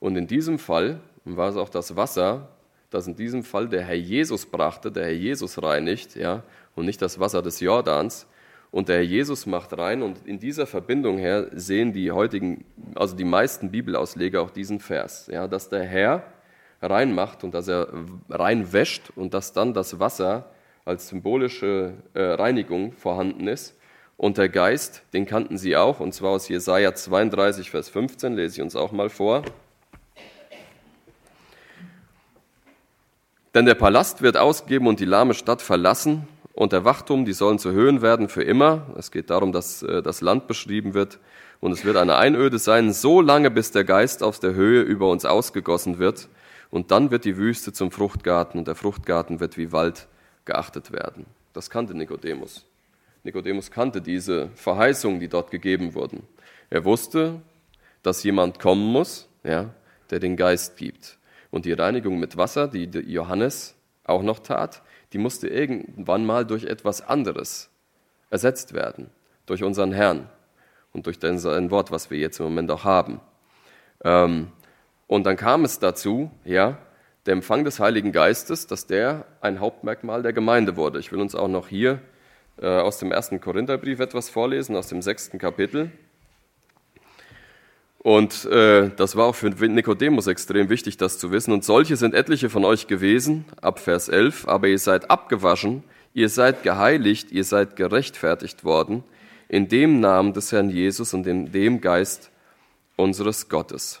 [0.00, 2.48] Und in diesem Fall war es auch das Wasser,
[2.90, 6.42] das in diesem Fall der Herr Jesus brachte, der Herr Jesus reinigt, ja,
[6.74, 8.26] und nicht das Wasser des Jordans,
[8.70, 13.16] und der Herr Jesus macht rein und in dieser Verbindung her sehen die heutigen, also
[13.16, 16.22] die meisten Bibelausleger auch diesen Vers, ja, dass der Herr
[16.80, 17.88] reinmacht und dass er
[18.28, 20.50] reinwäscht und dass dann das Wasser
[20.84, 23.76] als symbolische äh, Reinigung vorhanden ist.
[24.16, 28.56] Und der Geist, den kannten sie auch, und zwar aus Jesaja 32, Vers 15, lese
[28.56, 29.42] ich uns auch mal vor.
[33.54, 37.58] Denn der Palast wird ausgeben und die lahme Stadt verlassen, und der Wachturm, die sollen
[37.58, 38.86] zu Höhen werden für immer.
[38.96, 41.18] Es geht darum, dass äh, das Land beschrieben wird.
[41.60, 45.10] Und es wird eine Einöde sein, so lange, bis der Geist aus der Höhe über
[45.10, 46.28] uns ausgegossen wird.
[46.70, 50.08] Und dann wird die Wüste zum Fruchtgarten und der Fruchtgarten wird wie Wald
[50.44, 51.26] geachtet werden.
[51.52, 52.64] Das kannte Nikodemus.
[53.24, 56.22] Nikodemus kannte diese Verheißungen, die dort gegeben wurden.
[56.70, 57.42] Er wusste,
[58.02, 59.70] dass jemand kommen muss, ja,
[60.10, 61.18] der den Geist gibt.
[61.50, 66.64] Und die Reinigung mit Wasser, die Johannes auch noch tat, die musste irgendwann mal durch
[66.64, 67.70] etwas anderes
[68.30, 69.10] ersetzt werden,
[69.46, 70.28] durch unseren Herrn
[70.92, 73.20] und durch sein Wort, was wir jetzt im Moment auch haben.
[74.04, 74.48] Ähm,
[75.06, 76.78] und dann kam es dazu, ja,
[77.26, 81.00] der Empfang des Heiligen Geistes, dass der ein Hauptmerkmal der Gemeinde wurde.
[81.00, 82.00] Ich will uns auch noch hier
[82.60, 85.90] äh, aus dem ersten Korintherbrief etwas vorlesen, aus dem sechsten Kapitel.
[88.02, 91.52] Und äh, das war auch für Nikodemus extrem wichtig, das zu wissen.
[91.52, 95.84] Und solche sind etliche von euch gewesen, ab Vers 11, aber ihr seid abgewaschen,
[96.14, 99.04] ihr seid geheiligt, ihr seid gerechtfertigt worden,
[99.48, 102.30] in dem Namen des Herrn Jesus und in dem Geist
[102.96, 104.00] unseres Gottes.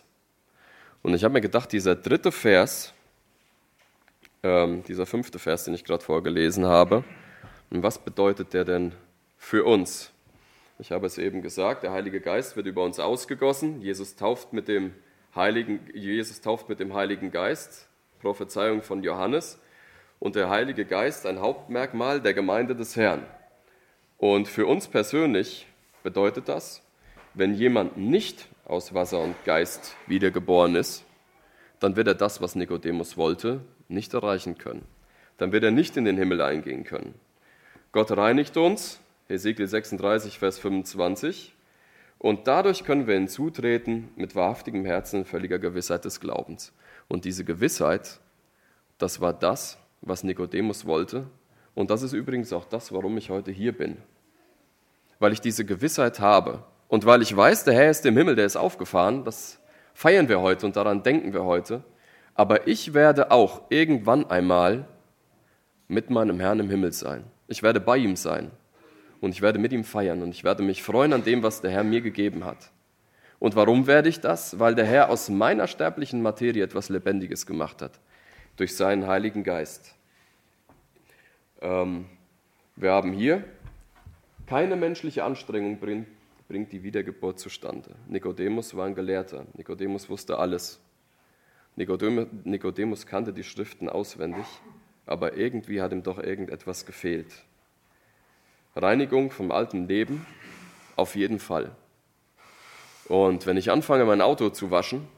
[1.02, 2.94] Und ich habe mir gedacht, dieser dritte Vers,
[4.42, 7.04] ähm, dieser fünfte Vers, den ich gerade vorgelesen habe,
[7.68, 8.92] was bedeutet der denn
[9.36, 10.10] für uns?
[10.80, 13.82] Ich habe es eben gesagt, der Heilige Geist wird über uns ausgegossen.
[13.82, 14.94] Jesus tauft mit dem
[15.36, 17.86] Heiligen, Jesus tauft mit dem Heiligen Geist,
[18.22, 19.60] Prophezeiung von Johannes.
[20.20, 23.26] Und der Heilige Geist ein Hauptmerkmal der Gemeinde des Herrn.
[24.16, 25.66] Und für uns persönlich
[26.02, 26.82] bedeutet das,
[27.34, 31.04] wenn jemand nicht aus Wasser und Geist wiedergeboren ist,
[31.78, 34.86] dann wird er das, was Nikodemus wollte, nicht erreichen können.
[35.36, 37.14] Dann wird er nicht in den Himmel eingehen können.
[37.92, 38.98] Gott reinigt uns,
[39.30, 41.54] Hesekiel 36, Vers 25.
[42.18, 46.72] Und dadurch können wir hinzutreten mit wahrhaftigem Herzen völliger Gewissheit des Glaubens.
[47.06, 48.18] Und diese Gewissheit,
[48.98, 51.28] das war das, was Nikodemus wollte.
[51.76, 53.98] Und das ist übrigens auch das, warum ich heute hier bin.
[55.20, 58.46] Weil ich diese Gewissheit habe und weil ich weiß, der Herr ist im Himmel, der
[58.46, 59.60] ist aufgefahren, das
[59.94, 61.84] feiern wir heute und daran denken wir heute.
[62.34, 64.88] Aber ich werde auch irgendwann einmal
[65.86, 67.22] mit meinem Herrn im Himmel sein.
[67.46, 68.50] Ich werde bei ihm sein
[69.20, 71.70] und ich werde mit ihm feiern und ich werde mich freuen an dem, was der
[71.70, 72.70] Herr mir gegeben hat.
[73.38, 74.58] Und warum werde ich das?
[74.58, 77.98] Weil der Herr aus meiner sterblichen Materie etwas Lebendiges gemacht hat,
[78.56, 79.94] durch seinen Heiligen Geist.
[81.62, 82.06] Ähm,
[82.76, 83.44] wir haben hier
[84.46, 86.06] keine menschliche Anstrengung bringt,
[86.48, 87.90] bringt die Wiedergeburt zustande.
[88.08, 89.46] Nikodemus war ein Gelehrter.
[89.54, 90.80] Nikodemus wusste alles.
[91.76, 94.46] Nikodemus kannte die Schriften auswendig,
[95.06, 97.44] aber irgendwie hat ihm doch irgendetwas gefehlt.
[98.76, 100.26] Reinigung vom alten Leben,
[100.96, 101.70] auf jeden Fall.
[103.08, 105.08] Und wenn ich anfange, mein Auto zu waschen,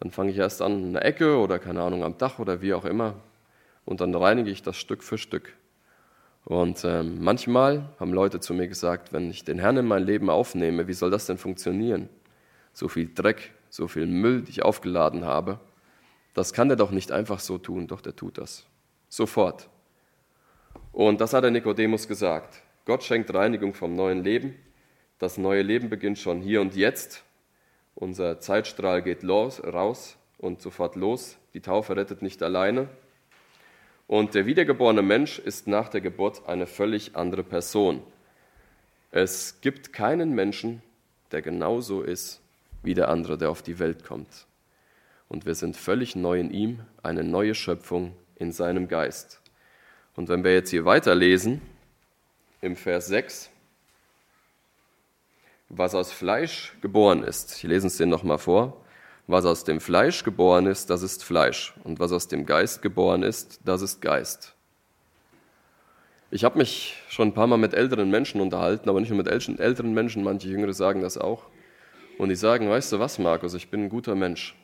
[0.00, 2.74] dann fange ich erst an in der Ecke oder keine Ahnung am Dach oder wie
[2.74, 3.14] auch immer
[3.84, 5.54] und dann reinige ich das Stück für Stück.
[6.44, 10.30] Und ähm, manchmal haben Leute zu mir gesagt, wenn ich den Herrn in mein Leben
[10.30, 12.08] aufnehme, wie soll das denn funktionieren?
[12.72, 15.58] So viel Dreck, so viel Müll, die ich aufgeladen habe,
[16.34, 18.64] das kann der doch nicht einfach so tun, doch der tut das.
[19.08, 19.68] Sofort.
[20.92, 22.62] Und das hat der Nikodemus gesagt.
[22.84, 24.56] Gott schenkt Reinigung vom neuen Leben.
[25.18, 27.22] Das neue Leben beginnt schon hier und jetzt.
[27.94, 31.36] Unser Zeitstrahl geht los, raus und sofort los.
[31.54, 32.88] Die Taufe rettet nicht alleine.
[34.06, 38.02] Und der wiedergeborene Mensch ist nach der Geburt eine völlig andere Person.
[39.10, 40.82] Es gibt keinen Menschen,
[41.32, 42.40] der genauso ist
[42.82, 44.46] wie der andere, der auf die Welt kommt.
[45.28, 49.42] Und wir sind völlig neu in ihm, eine neue Schöpfung in seinem Geist.
[50.18, 51.62] Und wenn wir jetzt hier weiterlesen,
[52.60, 53.50] im Vers 6,
[55.68, 58.84] was aus Fleisch geboren ist, ich lese es dir nochmal vor,
[59.28, 63.22] was aus dem Fleisch geboren ist, das ist Fleisch, und was aus dem Geist geboren
[63.22, 64.56] ist, das ist Geist.
[66.32, 69.28] Ich habe mich schon ein paar Mal mit älteren Menschen unterhalten, aber nicht nur mit
[69.28, 71.44] älteren Menschen, manche Jüngere sagen das auch.
[72.18, 74.56] Und die sagen, weißt du was, Markus, ich bin ein guter Mensch.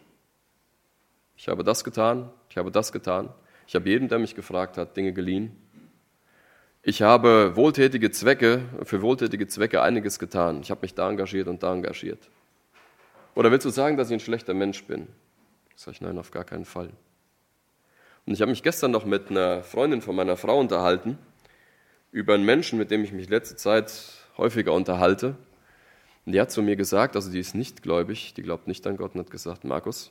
[1.37, 3.33] Ich habe das getan, ich habe das getan.
[3.67, 5.57] Ich habe jedem, der mich gefragt hat, Dinge geliehen.
[6.83, 10.61] Ich habe wohltätige Zwecke, für wohltätige Zwecke einiges getan.
[10.63, 12.29] Ich habe mich da engagiert und da engagiert.
[13.35, 15.09] Oder willst du sagen, dass ich ein schlechter Mensch bin?
[15.77, 16.91] Sag ich, nein, auf gar keinen Fall.
[18.27, 21.19] Und ich habe mich gestern noch mit einer Freundin von meiner Frau unterhalten,
[22.13, 23.93] über einen Menschen, mit dem ich mich letzte Zeit
[24.37, 25.37] häufiger unterhalte.
[26.27, 28.97] Und die hat zu mir gesagt, also die ist nicht gläubig, die glaubt nicht an
[28.97, 30.11] Gott und hat gesagt, Markus,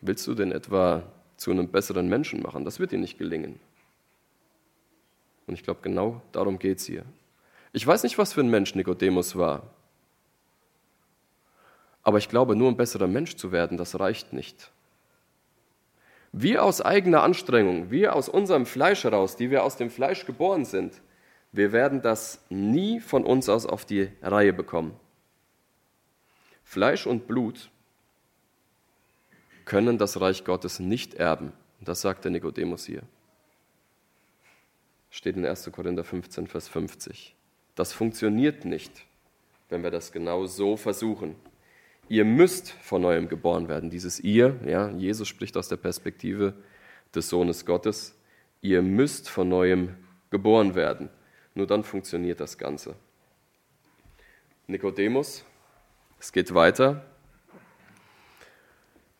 [0.00, 1.02] willst du denn etwa
[1.36, 2.64] zu einem besseren Menschen machen.
[2.64, 3.60] Das wird dir nicht gelingen.
[5.46, 7.04] Und ich glaube, genau darum geht es hier.
[7.72, 9.62] Ich weiß nicht, was für ein Mensch Nikodemus war.
[12.02, 14.70] Aber ich glaube, nur ein besserer Mensch zu werden, das reicht nicht.
[16.32, 20.64] Wir aus eigener Anstrengung, wir aus unserem Fleisch heraus, die wir aus dem Fleisch geboren
[20.64, 21.00] sind,
[21.56, 24.98] Wir werden das nie von uns aus auf die Reihe bekommen.
[26.64, 27.70] Fleisch und Blut
[29.64, 31.52] können das Reich Gottes nicht erben.
[31.80, 33.02] Das sagt der Nikodemus hier.
[35.10, 35.70] Steht in 1.
[35.72, 37.34] Korinther 15, Vers 50.
[37.74, 39.04] Das funktioniert nicht,
[39.68, 41.36] wenn wir das genau so versuchen.
[42.08, 43.90] Ihr müsst von neuem geboren werden.
[43.90, 46.54] Dieses ihr, ja, Jesus spricht aus der Perspektive
[47.14, 48.14] des Sohnes Gottes.
[48.60, 49.94] Ihr müsst von neuem
[50.30, 51.08] geboren werden.
[51.54, 52.96] Nur dann funktioniert das Ganze.
[54.66, 55.44] Nikodemus,
[56.18, 57.04] es geht weiter.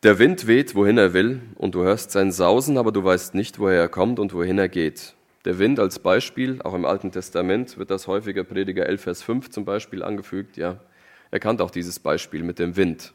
[0.05, 3.57] Der Wind weht, wohin er will, und du hörst sein Sausen, aber du weißt nicht,
[3.57, 5.15] woher er kommt und wohin er geht.
[5.45, 9.49] Der Wind als Beispiel, auch im Alten Testament wird das häufiger Prediger 11, Vers 5
[9.49, 10.57] zum Beispiel angefügt.
[10.57, 10.79] Ja,
[11.31, 13.13] er kannte auch dieses Beispiel mit dem Wind.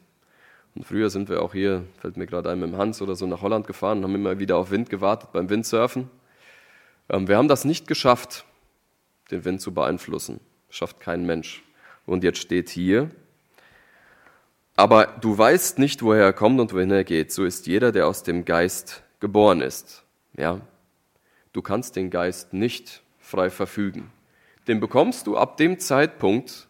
[0.75, 3.25] Und früher sind wir auch hier, fällt mir gerade ein, mit dem Hans oder so
[3.25, 6.09] nach Holland gefahren und haben immer wieder auf Wind gewartet beim Windsurfen.
[7.09, 8.43] Ähm, wir haben das nicht geschafft,
[9.31, 10.41] den Wind zu beeinflussen.
[10.69, 11.63] Schafft kein Mensch.
[12.05, 13.11] Und jetzt steht hier,
[14.75, 17.31] aber du weißt nicht, woher er kommt und wohin er geht.
[17.31, 20.03] So ist jeder, der aus dem Geist geboren ist.
[20.37, 20.61] Ja,
[21.53, 24.11] du kannst den Geist nicht frei verfügen.
[24.67, 26.67] Den bekommst du ab dem Zeitpunkt,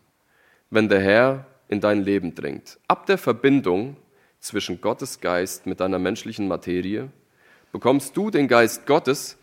[0.70, 2.80] wenn der Herr in dein Leben dringt.
[2.88, 3.98] Ab der Verbindung
[4.40, 7.10] zwischen Gottes Geist mit deiner menschlichen Materie
[7.72, 9.38] bekommst du den Geist Gottes,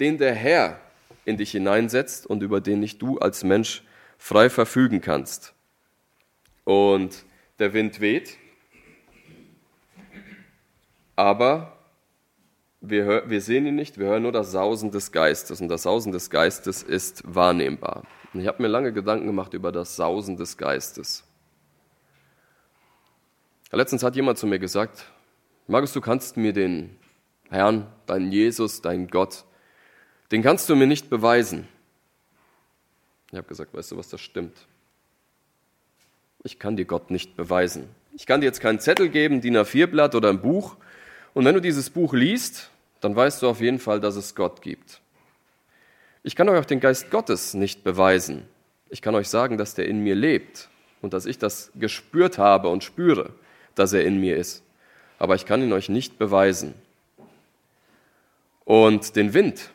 [0.00, 0.80] den der Herr
[1.24, 3.82] in dich hineinsetzt und über den nicht du als Mensch
[4.18, 5.54] frei verfügen kannst.
[6.64, 7.24] Und
[7.58, 8.36] der Wind weht,
[11.14, 11.78] aber
[12.80, 16.12] wir, wir, sehen ihn nicht, wir hören nur das Sausen des Geistes und das Sausen
[16.12, 18.04] des Geistes ist wahrnehmbar.
[18.32, 21.24] Und ich habe mir lange Gedanken gemacht über das Sausen des Geistes.
[23.72, 25.10] Letztens hat jemand zu mir gesagt,
[25.66, 26.96] Markus, du kannst mir den
[27.50, 29.44] Herrn, deinen Jesus, deinen Gott,
[30.30, 31.66] den kannst du mir nicht beweisen.
[33.32, 34.66] Ich habe gesagt, weißt du was, das stimmt
[36.46, 37.88] ich kann dir Gott nicht beweisen.
[38.14, 40.76] Ich kann dir jetzt keinen Zettel geben, DIN A4-Blatt oder ein Buch.
[41.34, 44.62] Und wenn du dieses Buch liest, dann weißt du auf jeden Fall, dass es Gott
[44.62, 45.00] gibt.
[46.22, 48.44] Ich kann euch auch den Geist Gottes nicht beweisen.
[48.88, 50.68] Ich kann euch sagen, dass der in mir lebt
[51.02, 53.30] und dass ich das gespürt habe und spüre,
[53.74, 54.62] dass er in mir ist.
[55.18, 56.74] Aber ich kann ihn euch nicht beweisen.
[58.64, 59.70] Und den Wind,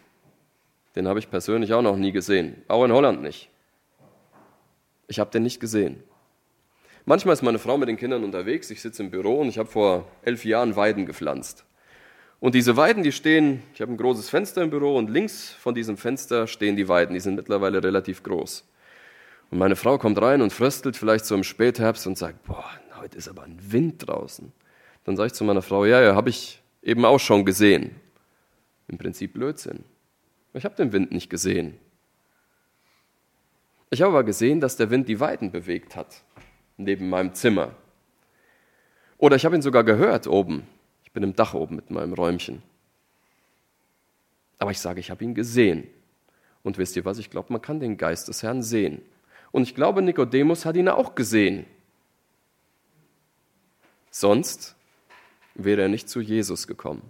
[0.95, 2.61] den habe ich persönlich auch noch nie gesehen.
[2.69, 3.49] Auch in Holland nicht.
[5.07, 6.01] Ich habe den nicht gesehen.
[7.05, 9.69] Manchmal ist meine Frau mit den Kindern unterwegs, ich sitze im Büro und ich habe
[9.69, 11.65] vor elf Jahren Weiden gepflanzt.
[12.39, 15.73] Und diese Weiden, die stehen, ich habe ein großes Fenster im Büro und links von
[15.73, 18.67] diesem Fenster stehen die Weiden, die sind mittlerweile relativ groß.
[19.49, 23.17] Und meine Frau kommt rein und fröstelt vielleicht so im Spätherbst und sagt, boah, heute
[23.17, 24.51] ist aber ein Wind draußen.
[25.03, 27.95] Dann sage ich zu meiner Frau, ja, ja, habe ich eben auch schon gesehen.
[28.87, 29.83] Im Prinzip Blödsinn.
[30.53, 31.77] Ich habe den Wind nicht gesehen.
[33.89, 36.23] Ich habe aber gesehen, dass der Wind die Weiden bewegt hat
[36.83, 37.75] neben meinem Zimmer.
[39.17, 40.67] Oder ich habe ihn sogar gehört oben.
[41.03, 42.63] Ich bin im Dach oben mit meinem Räumchen.
[44.57, 45.87] Aber ich sage, ich habe ihn gesehen.
[46.63, 47.17] Und wisst ihr was?
[47.17, 49.01] Ich glaube, man kann den Geist des Herrn sehen.
[49.51, 51.65] Und ich glaube, Nikodemus hat ihn auch gesehen.
[54.09, 54.75] Sonst
[55.55, 57.09] wäre er nicht zu Jesus gekommen.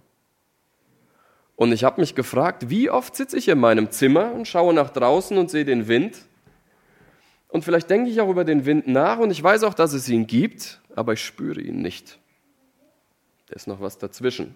[1.56, 4.90] Und ich habe mich gefragt, wie oft sitze ich in meinem Zimmer und schaue nach
[4.90, 6.26] draußen und sehe den Wind
[7.52, 10.08] und vielleicht denke ich auch über den Wind nach und ich weiß auch, dass es
[10.08, 12.18] ihn gibt, aber ich spüre ihn nicht.
[13.46, 14.54] Da ist noch was dazwischen.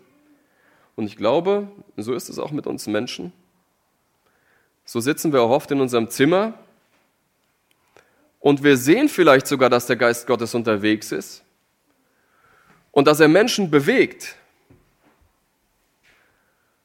[0.96, 3.34] Und ich glaube, so ist es auch mit uns Menschen.
[4.86, 6.54] So sitzen wir auch oft in unserem Zimmer
[8.40, 11.44] und wir sehen vielleicht sogar, dass der Geist Gottes unterwegs ist
[12.92, 14.36] und dass er Menschen bewegt.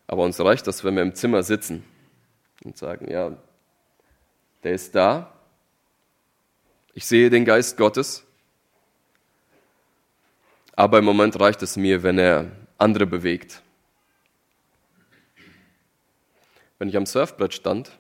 [0.08, 1.86] Aber uns reicht das, wenn wir im Zimmer sitzen
[2.66, 3.32] und sagen, ja,
[4.62, 5.32] der ist da,
[6.94, 8.26] ich sehe den Geist Gottes,
[10.76, 13.62] aber im Moment reicht es mir, wenn er andere bewegt.
[16.80, 17.98] Wenn ich am Surfbrett stand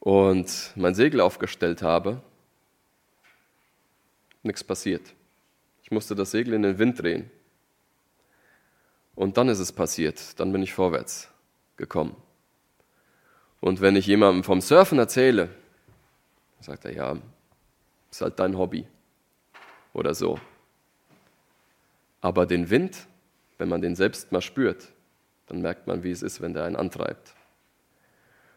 [0.00, 2.22] und mein Segel aufgestellt habe,
[4.42, 5.14] nichts passiert.
[5.82, 7.30] Ich musste das Segel in den Wind drehen.
[9.14, 11.30] Und dann ist es passiert, dann bin ich vorwärts
[11.76, 12.14] gekommen.
[13.60, 15.48] Und wenn ich jemandem vom Surfen erzähle,
[16.60, 17.16] sagt er, ja,
[18.10, 18.86] ist halt dein Hobby
[19.92, 20.38] oder so.
[22.20, 23.06] Aber den Wind,
[23.58, 24.92] wenn man den selbst mal spürt,
[25.46, 27.34] dann merkt man, wie es ist, wenn der einen antreibt.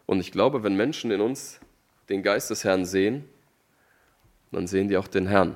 [0.06, 1.60] Und ich glaube, wenn Menschen in uns
[2.10, 3.30] den Geist des Herrn sehen,
[4.52, 5.56] dann sehen die auch den Herrn.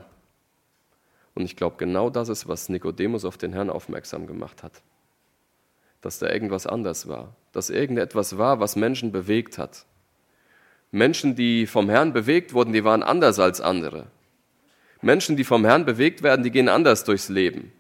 [1.34, 4.84] Und ich glaube, genau das ist, was Nikodemus auf den Herrn aufmerksam gemacht hat.
[6.02, 7.36] Dass da irgendwas anders war.
[7.54, 9.86] dass irgendetwas war, was Menschen bewegt hat.
[10.94, 14.06] Menschen, die vom Herrn bewegt wurden, die waren anders als andere.
[15.02, 17.72] Menschen, die vom Herrn bewegt werden, die gehen anders durchs Leben.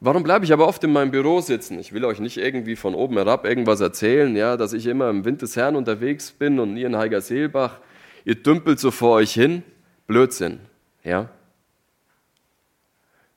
[0.00, 1.78] Warum bleibe ich aber oft in meinem Büro sitzen?
[1.78, 5.24] Ich will euch nicht irgendwie von oben herab irgendwas erzählen, ja, dass ich immer im
[5.24, 7.78] Wind des Herrn unterwegs bin und nie in Heigerseelbach.
[8.24, 9.62] Ihr dümpelt so vor euch hin.
[10.08, 10.58] Blödsinn,
[11.04, 11.30] ja.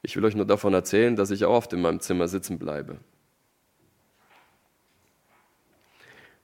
[0.02, 2.98] Ich will euch nur davon erzählen, dass ich auch oft in meinem Zimmer sitzen bleibe.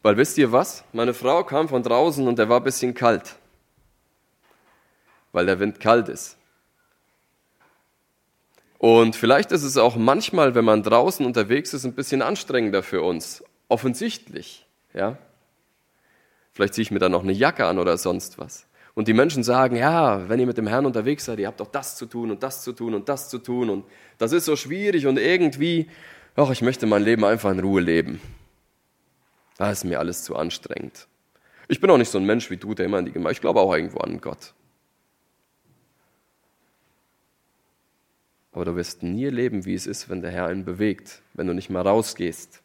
[0.05, 0.83] Weil wisst ihr was?
[0.93, 3.37] Meine Frau kam von draußen und er war ein bisschen kalt,
[5.31, 6.37] weil der Wind kalt ist.
[8.77, 13.01] Und vielleicht ist es auch manchmal, wenn man draußen unterwegs ist, ein bisschen anstrengender für
[13.01, 13.43] uns.
[13.67, 15.17] Offensichtlich, ja.
[16.53, 18.67] Vielleicht ziehe ich mir dann noch eine Jacke an oder sonst was.
[18.93, 21.71] Und die Menschen sagen, ja, wenn ihr mit dem Herrn unterwegs seid, ihr habt doch
[21.71, 23.85] das zu tun und das zu tun und das zu tun und
[24.19, 25.89] das ist so schwierig und irgendwie,
[26.35, 28.21] ach, ich möchte mein Leben einfach in Ruhe leben.
[29.57, 31.07] Das ist mir alles zu anstrengend.
[31.67, 33.41] Ich bin auch nicht so ein Mensch wie du, der immer an die Gemeinde, ich
[33.41, 34.53] glaube auch irgendwo an Gott.
[38.51, 41.53] Aber du wirst nie erleben, wie es ist, wenn der Herr einen bewegt, wenn du
[41.53, 42.61] nicht mal rausgehst.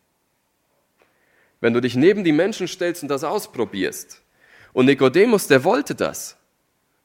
[1.60, 4.22] Wenn du dich neben die Menschen stellst und das ausprobierst.
[4.72, 6.36] Und Nikodemus, der wollte das.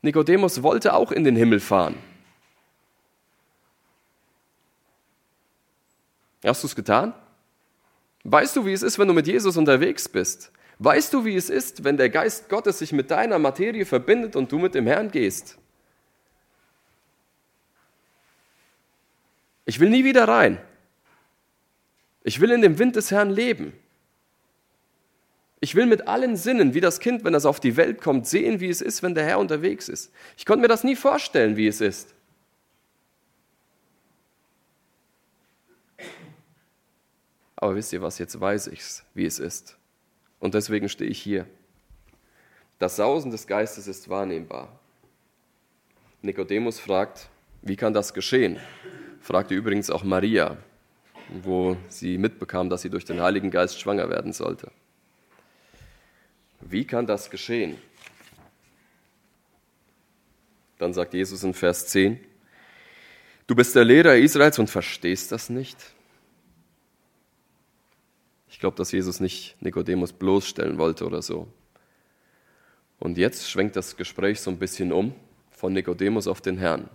[0.02, 1.96] Nikodemus wollte auch in den Himmel fahren.
[6.44, 7.14] Hast du es getan?
[8.28, 10.51] Weißt du, wie es ist, wenn du mit Jesus unterwegs bist?
[10.80, 14.51] Weißt du, wie es ist, wenn der Geist Gottes sich mit deiner Materie verbindet und
[14.51, 15.59] du mit dem Herrn gehst?
[19.65, 20.57] Ich will nie wieder rein.
[22.23, 23.73] Ich will in dem Wind des Herrn leben.
[25.59, 28.59] Ich will mit allen Sinnen, wie das Kind, wenn es auf die Welt kommt, sehen,
[28.59, 30.11] wie es ist, wenn der Herr unterwegs ist.
[30.36, 32.14] Ich konnte mir das nie vorstellen, wie es ist.
[37.66, 39.76] Aber wisst ihr was, jetzt weiß ich's, wie es ist.
[40.39, 41.47] Und deswegen stehe ich hier.
[42.78, 44.80] Das Sausen des Geistes ist wahrnehmbar.
[46.22, 47.28] Nikodemus fragt,
[47.63, 48.59] wie kann das geschehen?
[49.20, 50.57] Fragte übrigens auch Maria,
[51.41, 54.70] wo sie mitbekam, dass sie durch den Heiligen Geist schwanger werden sollte.
[56.61, 57.80] Wie kann das geschehen?
[60.78, 62.20] Dann sagt Jesus in Vers 10,
[63.47, 65.95] du bist der Lehrer Israels und verstehst das nicht?
[68.56, 71.49] Ich glaube, dass Jesus nicht Nikodemus bloßstellen wollte oder so.
[72.99, 75.14] Und jetzt schwenkt das Gespräch so ein bisschen um
[75.51, 76.89] von Nikodemus auf den Herrn.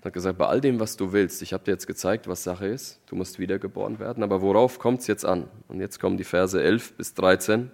[0.00, 2.44] Er hat gesagt, bei all dem, was du willst, ich habe dir jetzt gezeigt, was
[2.44, 5.48] Sache ist, du musst wiedergeboren werden, aber worauf kommt es jetzt an?
[5.66, 7.68] Und jetzt kommen die Verse 11 bis 13.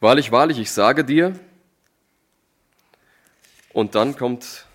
[0.00, 1.32] Wahrlich, wahrlich, ich sage dir,
[3.72, 4.66] und dann kommt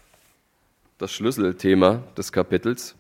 [0.98, 2.96] das Schlüsselthema des Kapitels,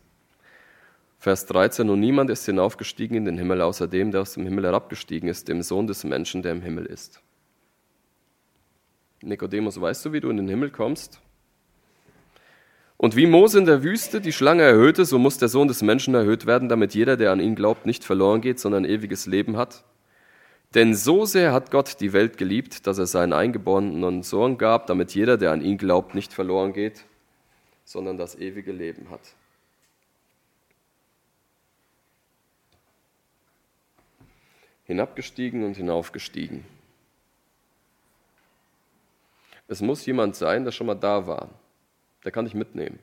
[1.26, 4.65] Vers 13, und niemand ist hinaufgestiegen in den Himmel, außer dem, der aus dem Himmel
[4.65, 7.19] herabgestiegen ist, dem Sohn des Menschen, der im Himmel ist.
[9.23, 11.19] Nikodemus, weißt du, wie du in den Himmel kommst?
[12.97, 16.13] Und wie Mose in der Wüste die Schlange erhöhte, so muss der Sohn des Menschen
[16.13, 19.84] erhöht werden, damit jeder, der an ihn glaubt, nicht verloren geht, sondern ewiges Leben hat.
[20.76, 25.15] Denn so sehr hat Gott die Welt geliebt, dass er seinen eingeborenen Sohn gab, damit
[25.15, 27.03] jeder, der an ihn glaubt, nicht verloren geht,
[27.84, 29.21] sondern das ewige Leben hat.
[34.86, 36.65] Hinabgestiegen und hinaufgestiegen.
[39.67, 41.49] Es muss jemand sein, der schon mal da war.
[42.23, 42.99] Der kann dich mitnehmen.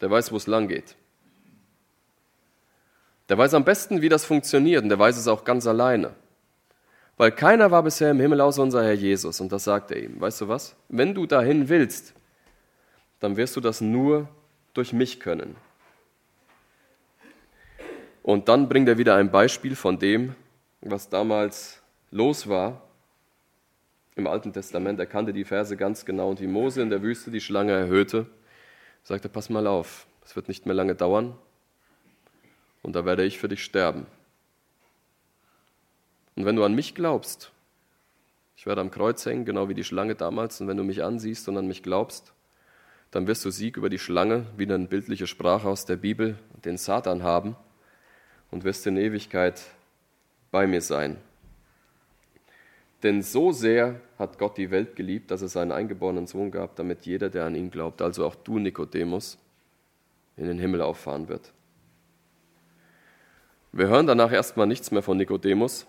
[0.00, 0.96] Der weiß, wo es lang geht.
[3.28, 6.14] Der weiß am besten, wie das funktioniert und der weiß es auch ganz alleine.
[7.16, 9.40] Weil keiner war bisher im Himmel außer unser Herr Jesus.
[9.40, 10.20] Und das sagt er ihm.
[10.20, 10.74] Weißt du was?
[10.88, 12.14] Wenn du dahin willst,
[13.20, 14.28] dann wirst du das nur
[14.74, 15.56] durch mich können.
[18.22, 20.34] Und dann bringt er wieder ein Beispiel von dem,
[20.80, 22.82] was damals los war
[24.16, 24.98] im Alten Testament.
[24.98, 26.30] Er kannte die Verse ganz genau.
[26.30, 28.26] Und wie Mose in der Wüste die Schlange erhöhte,
[29.02, 31.36] sagte, pass mal auf, es wird nicht mehr lange dauern.
[32.82, 34.06] Und da werde ich für dich sterben.
[36.34, 37.52] Und wenn du an mich glaubst,
[38.56, 41.48] ich werde am Kreuz hängen, genau wie die Schlange damals, und wenn du mich ansiehst
[41.48, 42.32] und an mich glaubst,
[43.10, 46.76] dann wirst du Sieg über die Schlange, wieder eine bildliche Sprache aus der Bibel, den
[46.76, 47.56] Satan haben
[48.50, 49.62] und wirst in Ewigkeit
[50.50, 51.16] bei mir sein.
[53.02, 57.06] Denn so sehr hat Gott die Welt geliebt, dass er seinen eingeborenen Sohn gab, damit
[57.06, 59.38] jeder, der an ihn glaubt, also auch du, Nikodemus,
[60.36, 61.52] in den Himmel auffahren wird.
[63.72, 65.86] Wir hören danach erstmal nichts mehr von Nikodemus,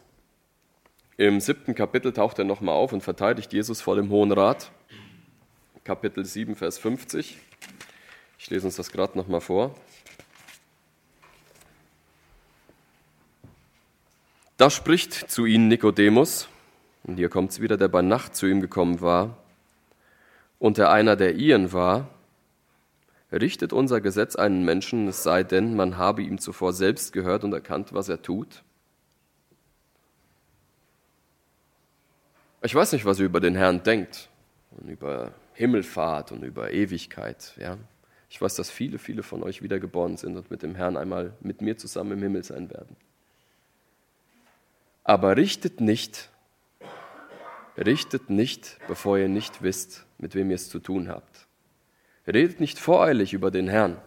[1.21, 4.71] im siebten Kapitel taucht er nochmal auf und verteidigt Jesus vor dem Hohen Rat.
[5.83, 7.37] Kapitel 7, Vers 50.
[8.39, 9.75] Ich lese uns das gerade nochmal vor.
[14.61, 16.47] Da spricht zu ihnen Nikodemus,
[17.01, 19.35] und hier kommt es wieder, der bei Nacht zu ihm gekommen war,
[20.59, 22.09] und der einer der Iren war,
[23.31, 27.53] richtet unser Gesetz einen Menschen, es sei denn, man habe ihm zuvor selbst gehört und
[27.53, 28.61] erkannt, was er tut?
[32.61, 34.29] Ich weiß nicht, was ihr über den Herrn denkt
[34.77, 37.55] und über Himmelfahrt und über Ewigkeit.
[37.57, 37.79] Ja?
[38.29, 41.61] Ich weiß, dass viele, viele von euch wiedergeboren sind und mit dem Herrn einmal mit
[41.61, 42.95] mir zusammen im Himmel sein werden.
[45.11, 46.29] Aber richtet nicht,
[47.77, 51.47] richtet nicht, bevor ihr nicht wisst, mit wem ihr es zu tun habt.
[52.25, 53.97] Redet nicht voreilig über den Herrn,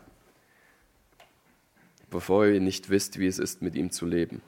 [2.09, 4.41] bevor ihr nicht wisst, wie es ist, mit ihm zu leben.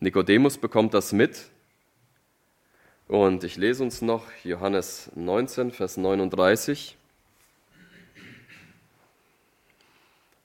[0.00, 1.50] Nikodemus bekommt das mit
[3.06, 6.96] und ich lese uns noch Johannes 19, Vers 39.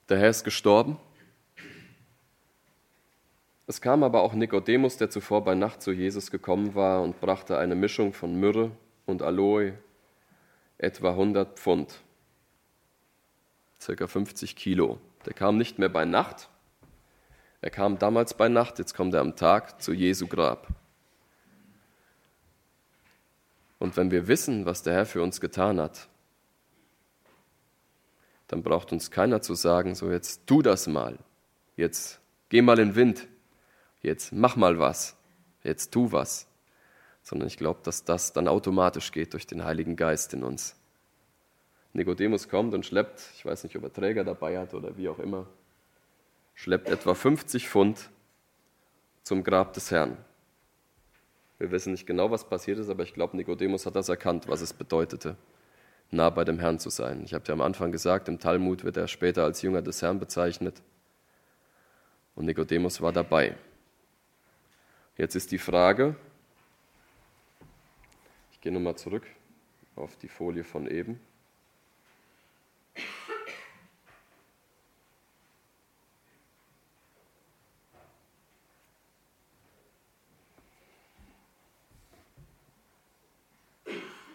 [0.08, 0.98] Der Herr ist gestorben.
[3.66, 7.58] Es kam aber auch Nikodemus, der zuvor bei Nacht zu Jesus gekommen war und brachte
[7.58, 8.72] eine Mischung von Myrrhe
[9.06, 9.78] und Aloe,
[10.78, 12.00] etwa 100 Pfund,
[13.80, 14.98] circa 50 Kilo.
[15.26, 16.48] Der kam nicht mehr bei Nacht,
[17.60, 20.66] er kam damals bei Nacht, jetzt kommt er am Tag zu Jesu Grab.
[23.78, 26.08] Und wenn wir wissen, was der Herr für uns getan hat,
[28.48, 31.18] dann braucht uns keiner zu sagen, so jetzt tu das mal,
[31.76, 33.28] jetzt geh mal in den Wind,
[34.02, 35.16] jetzt mach mal was,
[35.62, 36.46] jetzt tu was,
[37.22, 40.76] sondern ich glaube, dass das dann automatisch geht durch den Heiligen Geist in uns.
[41.94, 45.18] Nikodemus kommt und schleppt, ich weiß nicht, ob er Träger dabei hat oder wie auch
[45.18, 45.46] immer,
[46.54, 48.10] schleppt etwa 50 Pfund
[49.22, 50.16] zum Grab des Herrn.
[51.58, 54.62] Wir wissen nicht genau, was passiert ist, aber ich glaube, Nikodemus hat das erkannt, was
[54.62, 55.36] es bedeutete,
[56.10, 57.22] nah bei dem Herrn zu sein.
[57.24, 60.18] Ich habe dir am Anfang gesagt, im Talmud wird er später als Jünger des Herrn
[60.18, 60.82] bezeichnet.
[62.34, 63.54] Und Nikodemus war dabei.
[65.16, 66.16] Jetzt ist die Frage,
[68.52, 69.26] ich gehe nochmal zurück
[69.96, 71.20] auf die Folie von eben.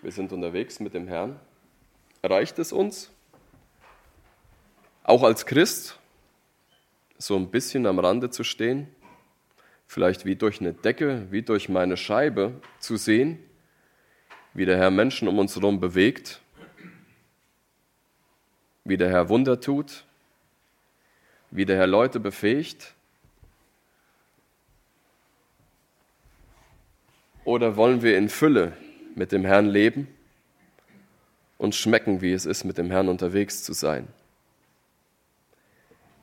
[0.07, 1.38] wir sind unterwegs mit dem Herrn.
[2.23, 3.11] Reicht es uns,
[5.03, 5.99] auch als Christ,
[7.17, 8.88] so ein bisschen am Rande zu stehen,
[9.88, 13.39] vielleicht wie durch eine Decke, wie durch meine Scheibe zu sehen,
[14.53, 16.41] wie der Herr Menschen um uns herum bewegt,
[18.83, 20.05] wie der Herr Wunder tut,
[21.51, 22.93] wie der Herr Leute befähigt?
[27.43, 28.73] Oder wollen wir in Fülle
[29.15, 30.07] mit dem Herrn leben
[31.57, 34.07] und schmecken, wie es ist, mit dem Herrn unterwegs zu sein.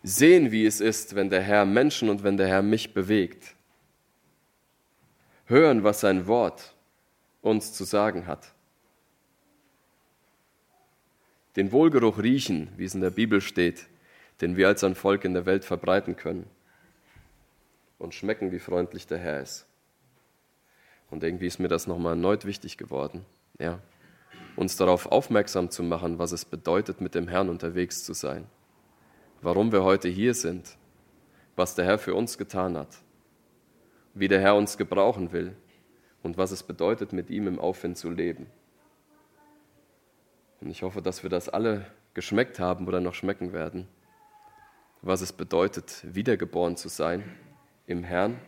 [0.02, 3.53] Sehen, wie es ist, wenn der Herr Menschen und wenn der Herr mich bewegt.
[5.46, 6.74] Hören, was sein Wort
[7.42, 8.52] uns zu sagen hat.
[11.56, 13.86] Den Wohlgeruch riechen, wie es in der Bibel steht,
[14.40, 16.46] den wir als ein Volk in der Welt verbreiten können.
[17.98, 19.66] Und schmecken, wie freundlich der Herr ist.
[21.10, 23.24] Und irgendwie ist mir das nochmal erneut wichtig geworden,
[23.58, 23.78] ja,
[24.56, 28.46] uns darauf aufmerksam zu machen, was es bedeutet, mit dem Herrn unterwegs zu sein,
[29.42, 30.76] warum wir heute hier sind,
[31.54, 32.98] was der Herr für uns getan hat,
[34.14, 35.54] wie der Herr uns gebrauchen will
[36.22, 38.46] und was es bedeutet, mit ihm im Aufwind zu leben.
[40.60, 43.88] Und ich hoffe, dass wir das alle geschmeckt haben oder noch schmecken werden,
[45.02, 47.24] was es bedeutet, wiedergeboren zu sein
[47.86, 48.40] im Herrn,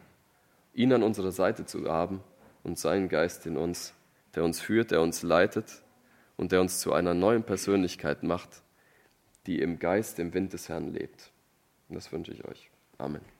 [0.72, 2.22] ihn an unserer Seite zu haben
[2.62, 3.92] und seinen Geist in uns,
[4.34, 5.82] der uns führt, der uns leitet
[6.36, 8.62] und der uns zu einer neuen Persönlichkeit macht,
[9.46, 11.32] die im Geist, im Wind des Herrn lebt.
[11.88, 12.70] Und das wünsche ich euch.
[12.98, 13.36] Amen.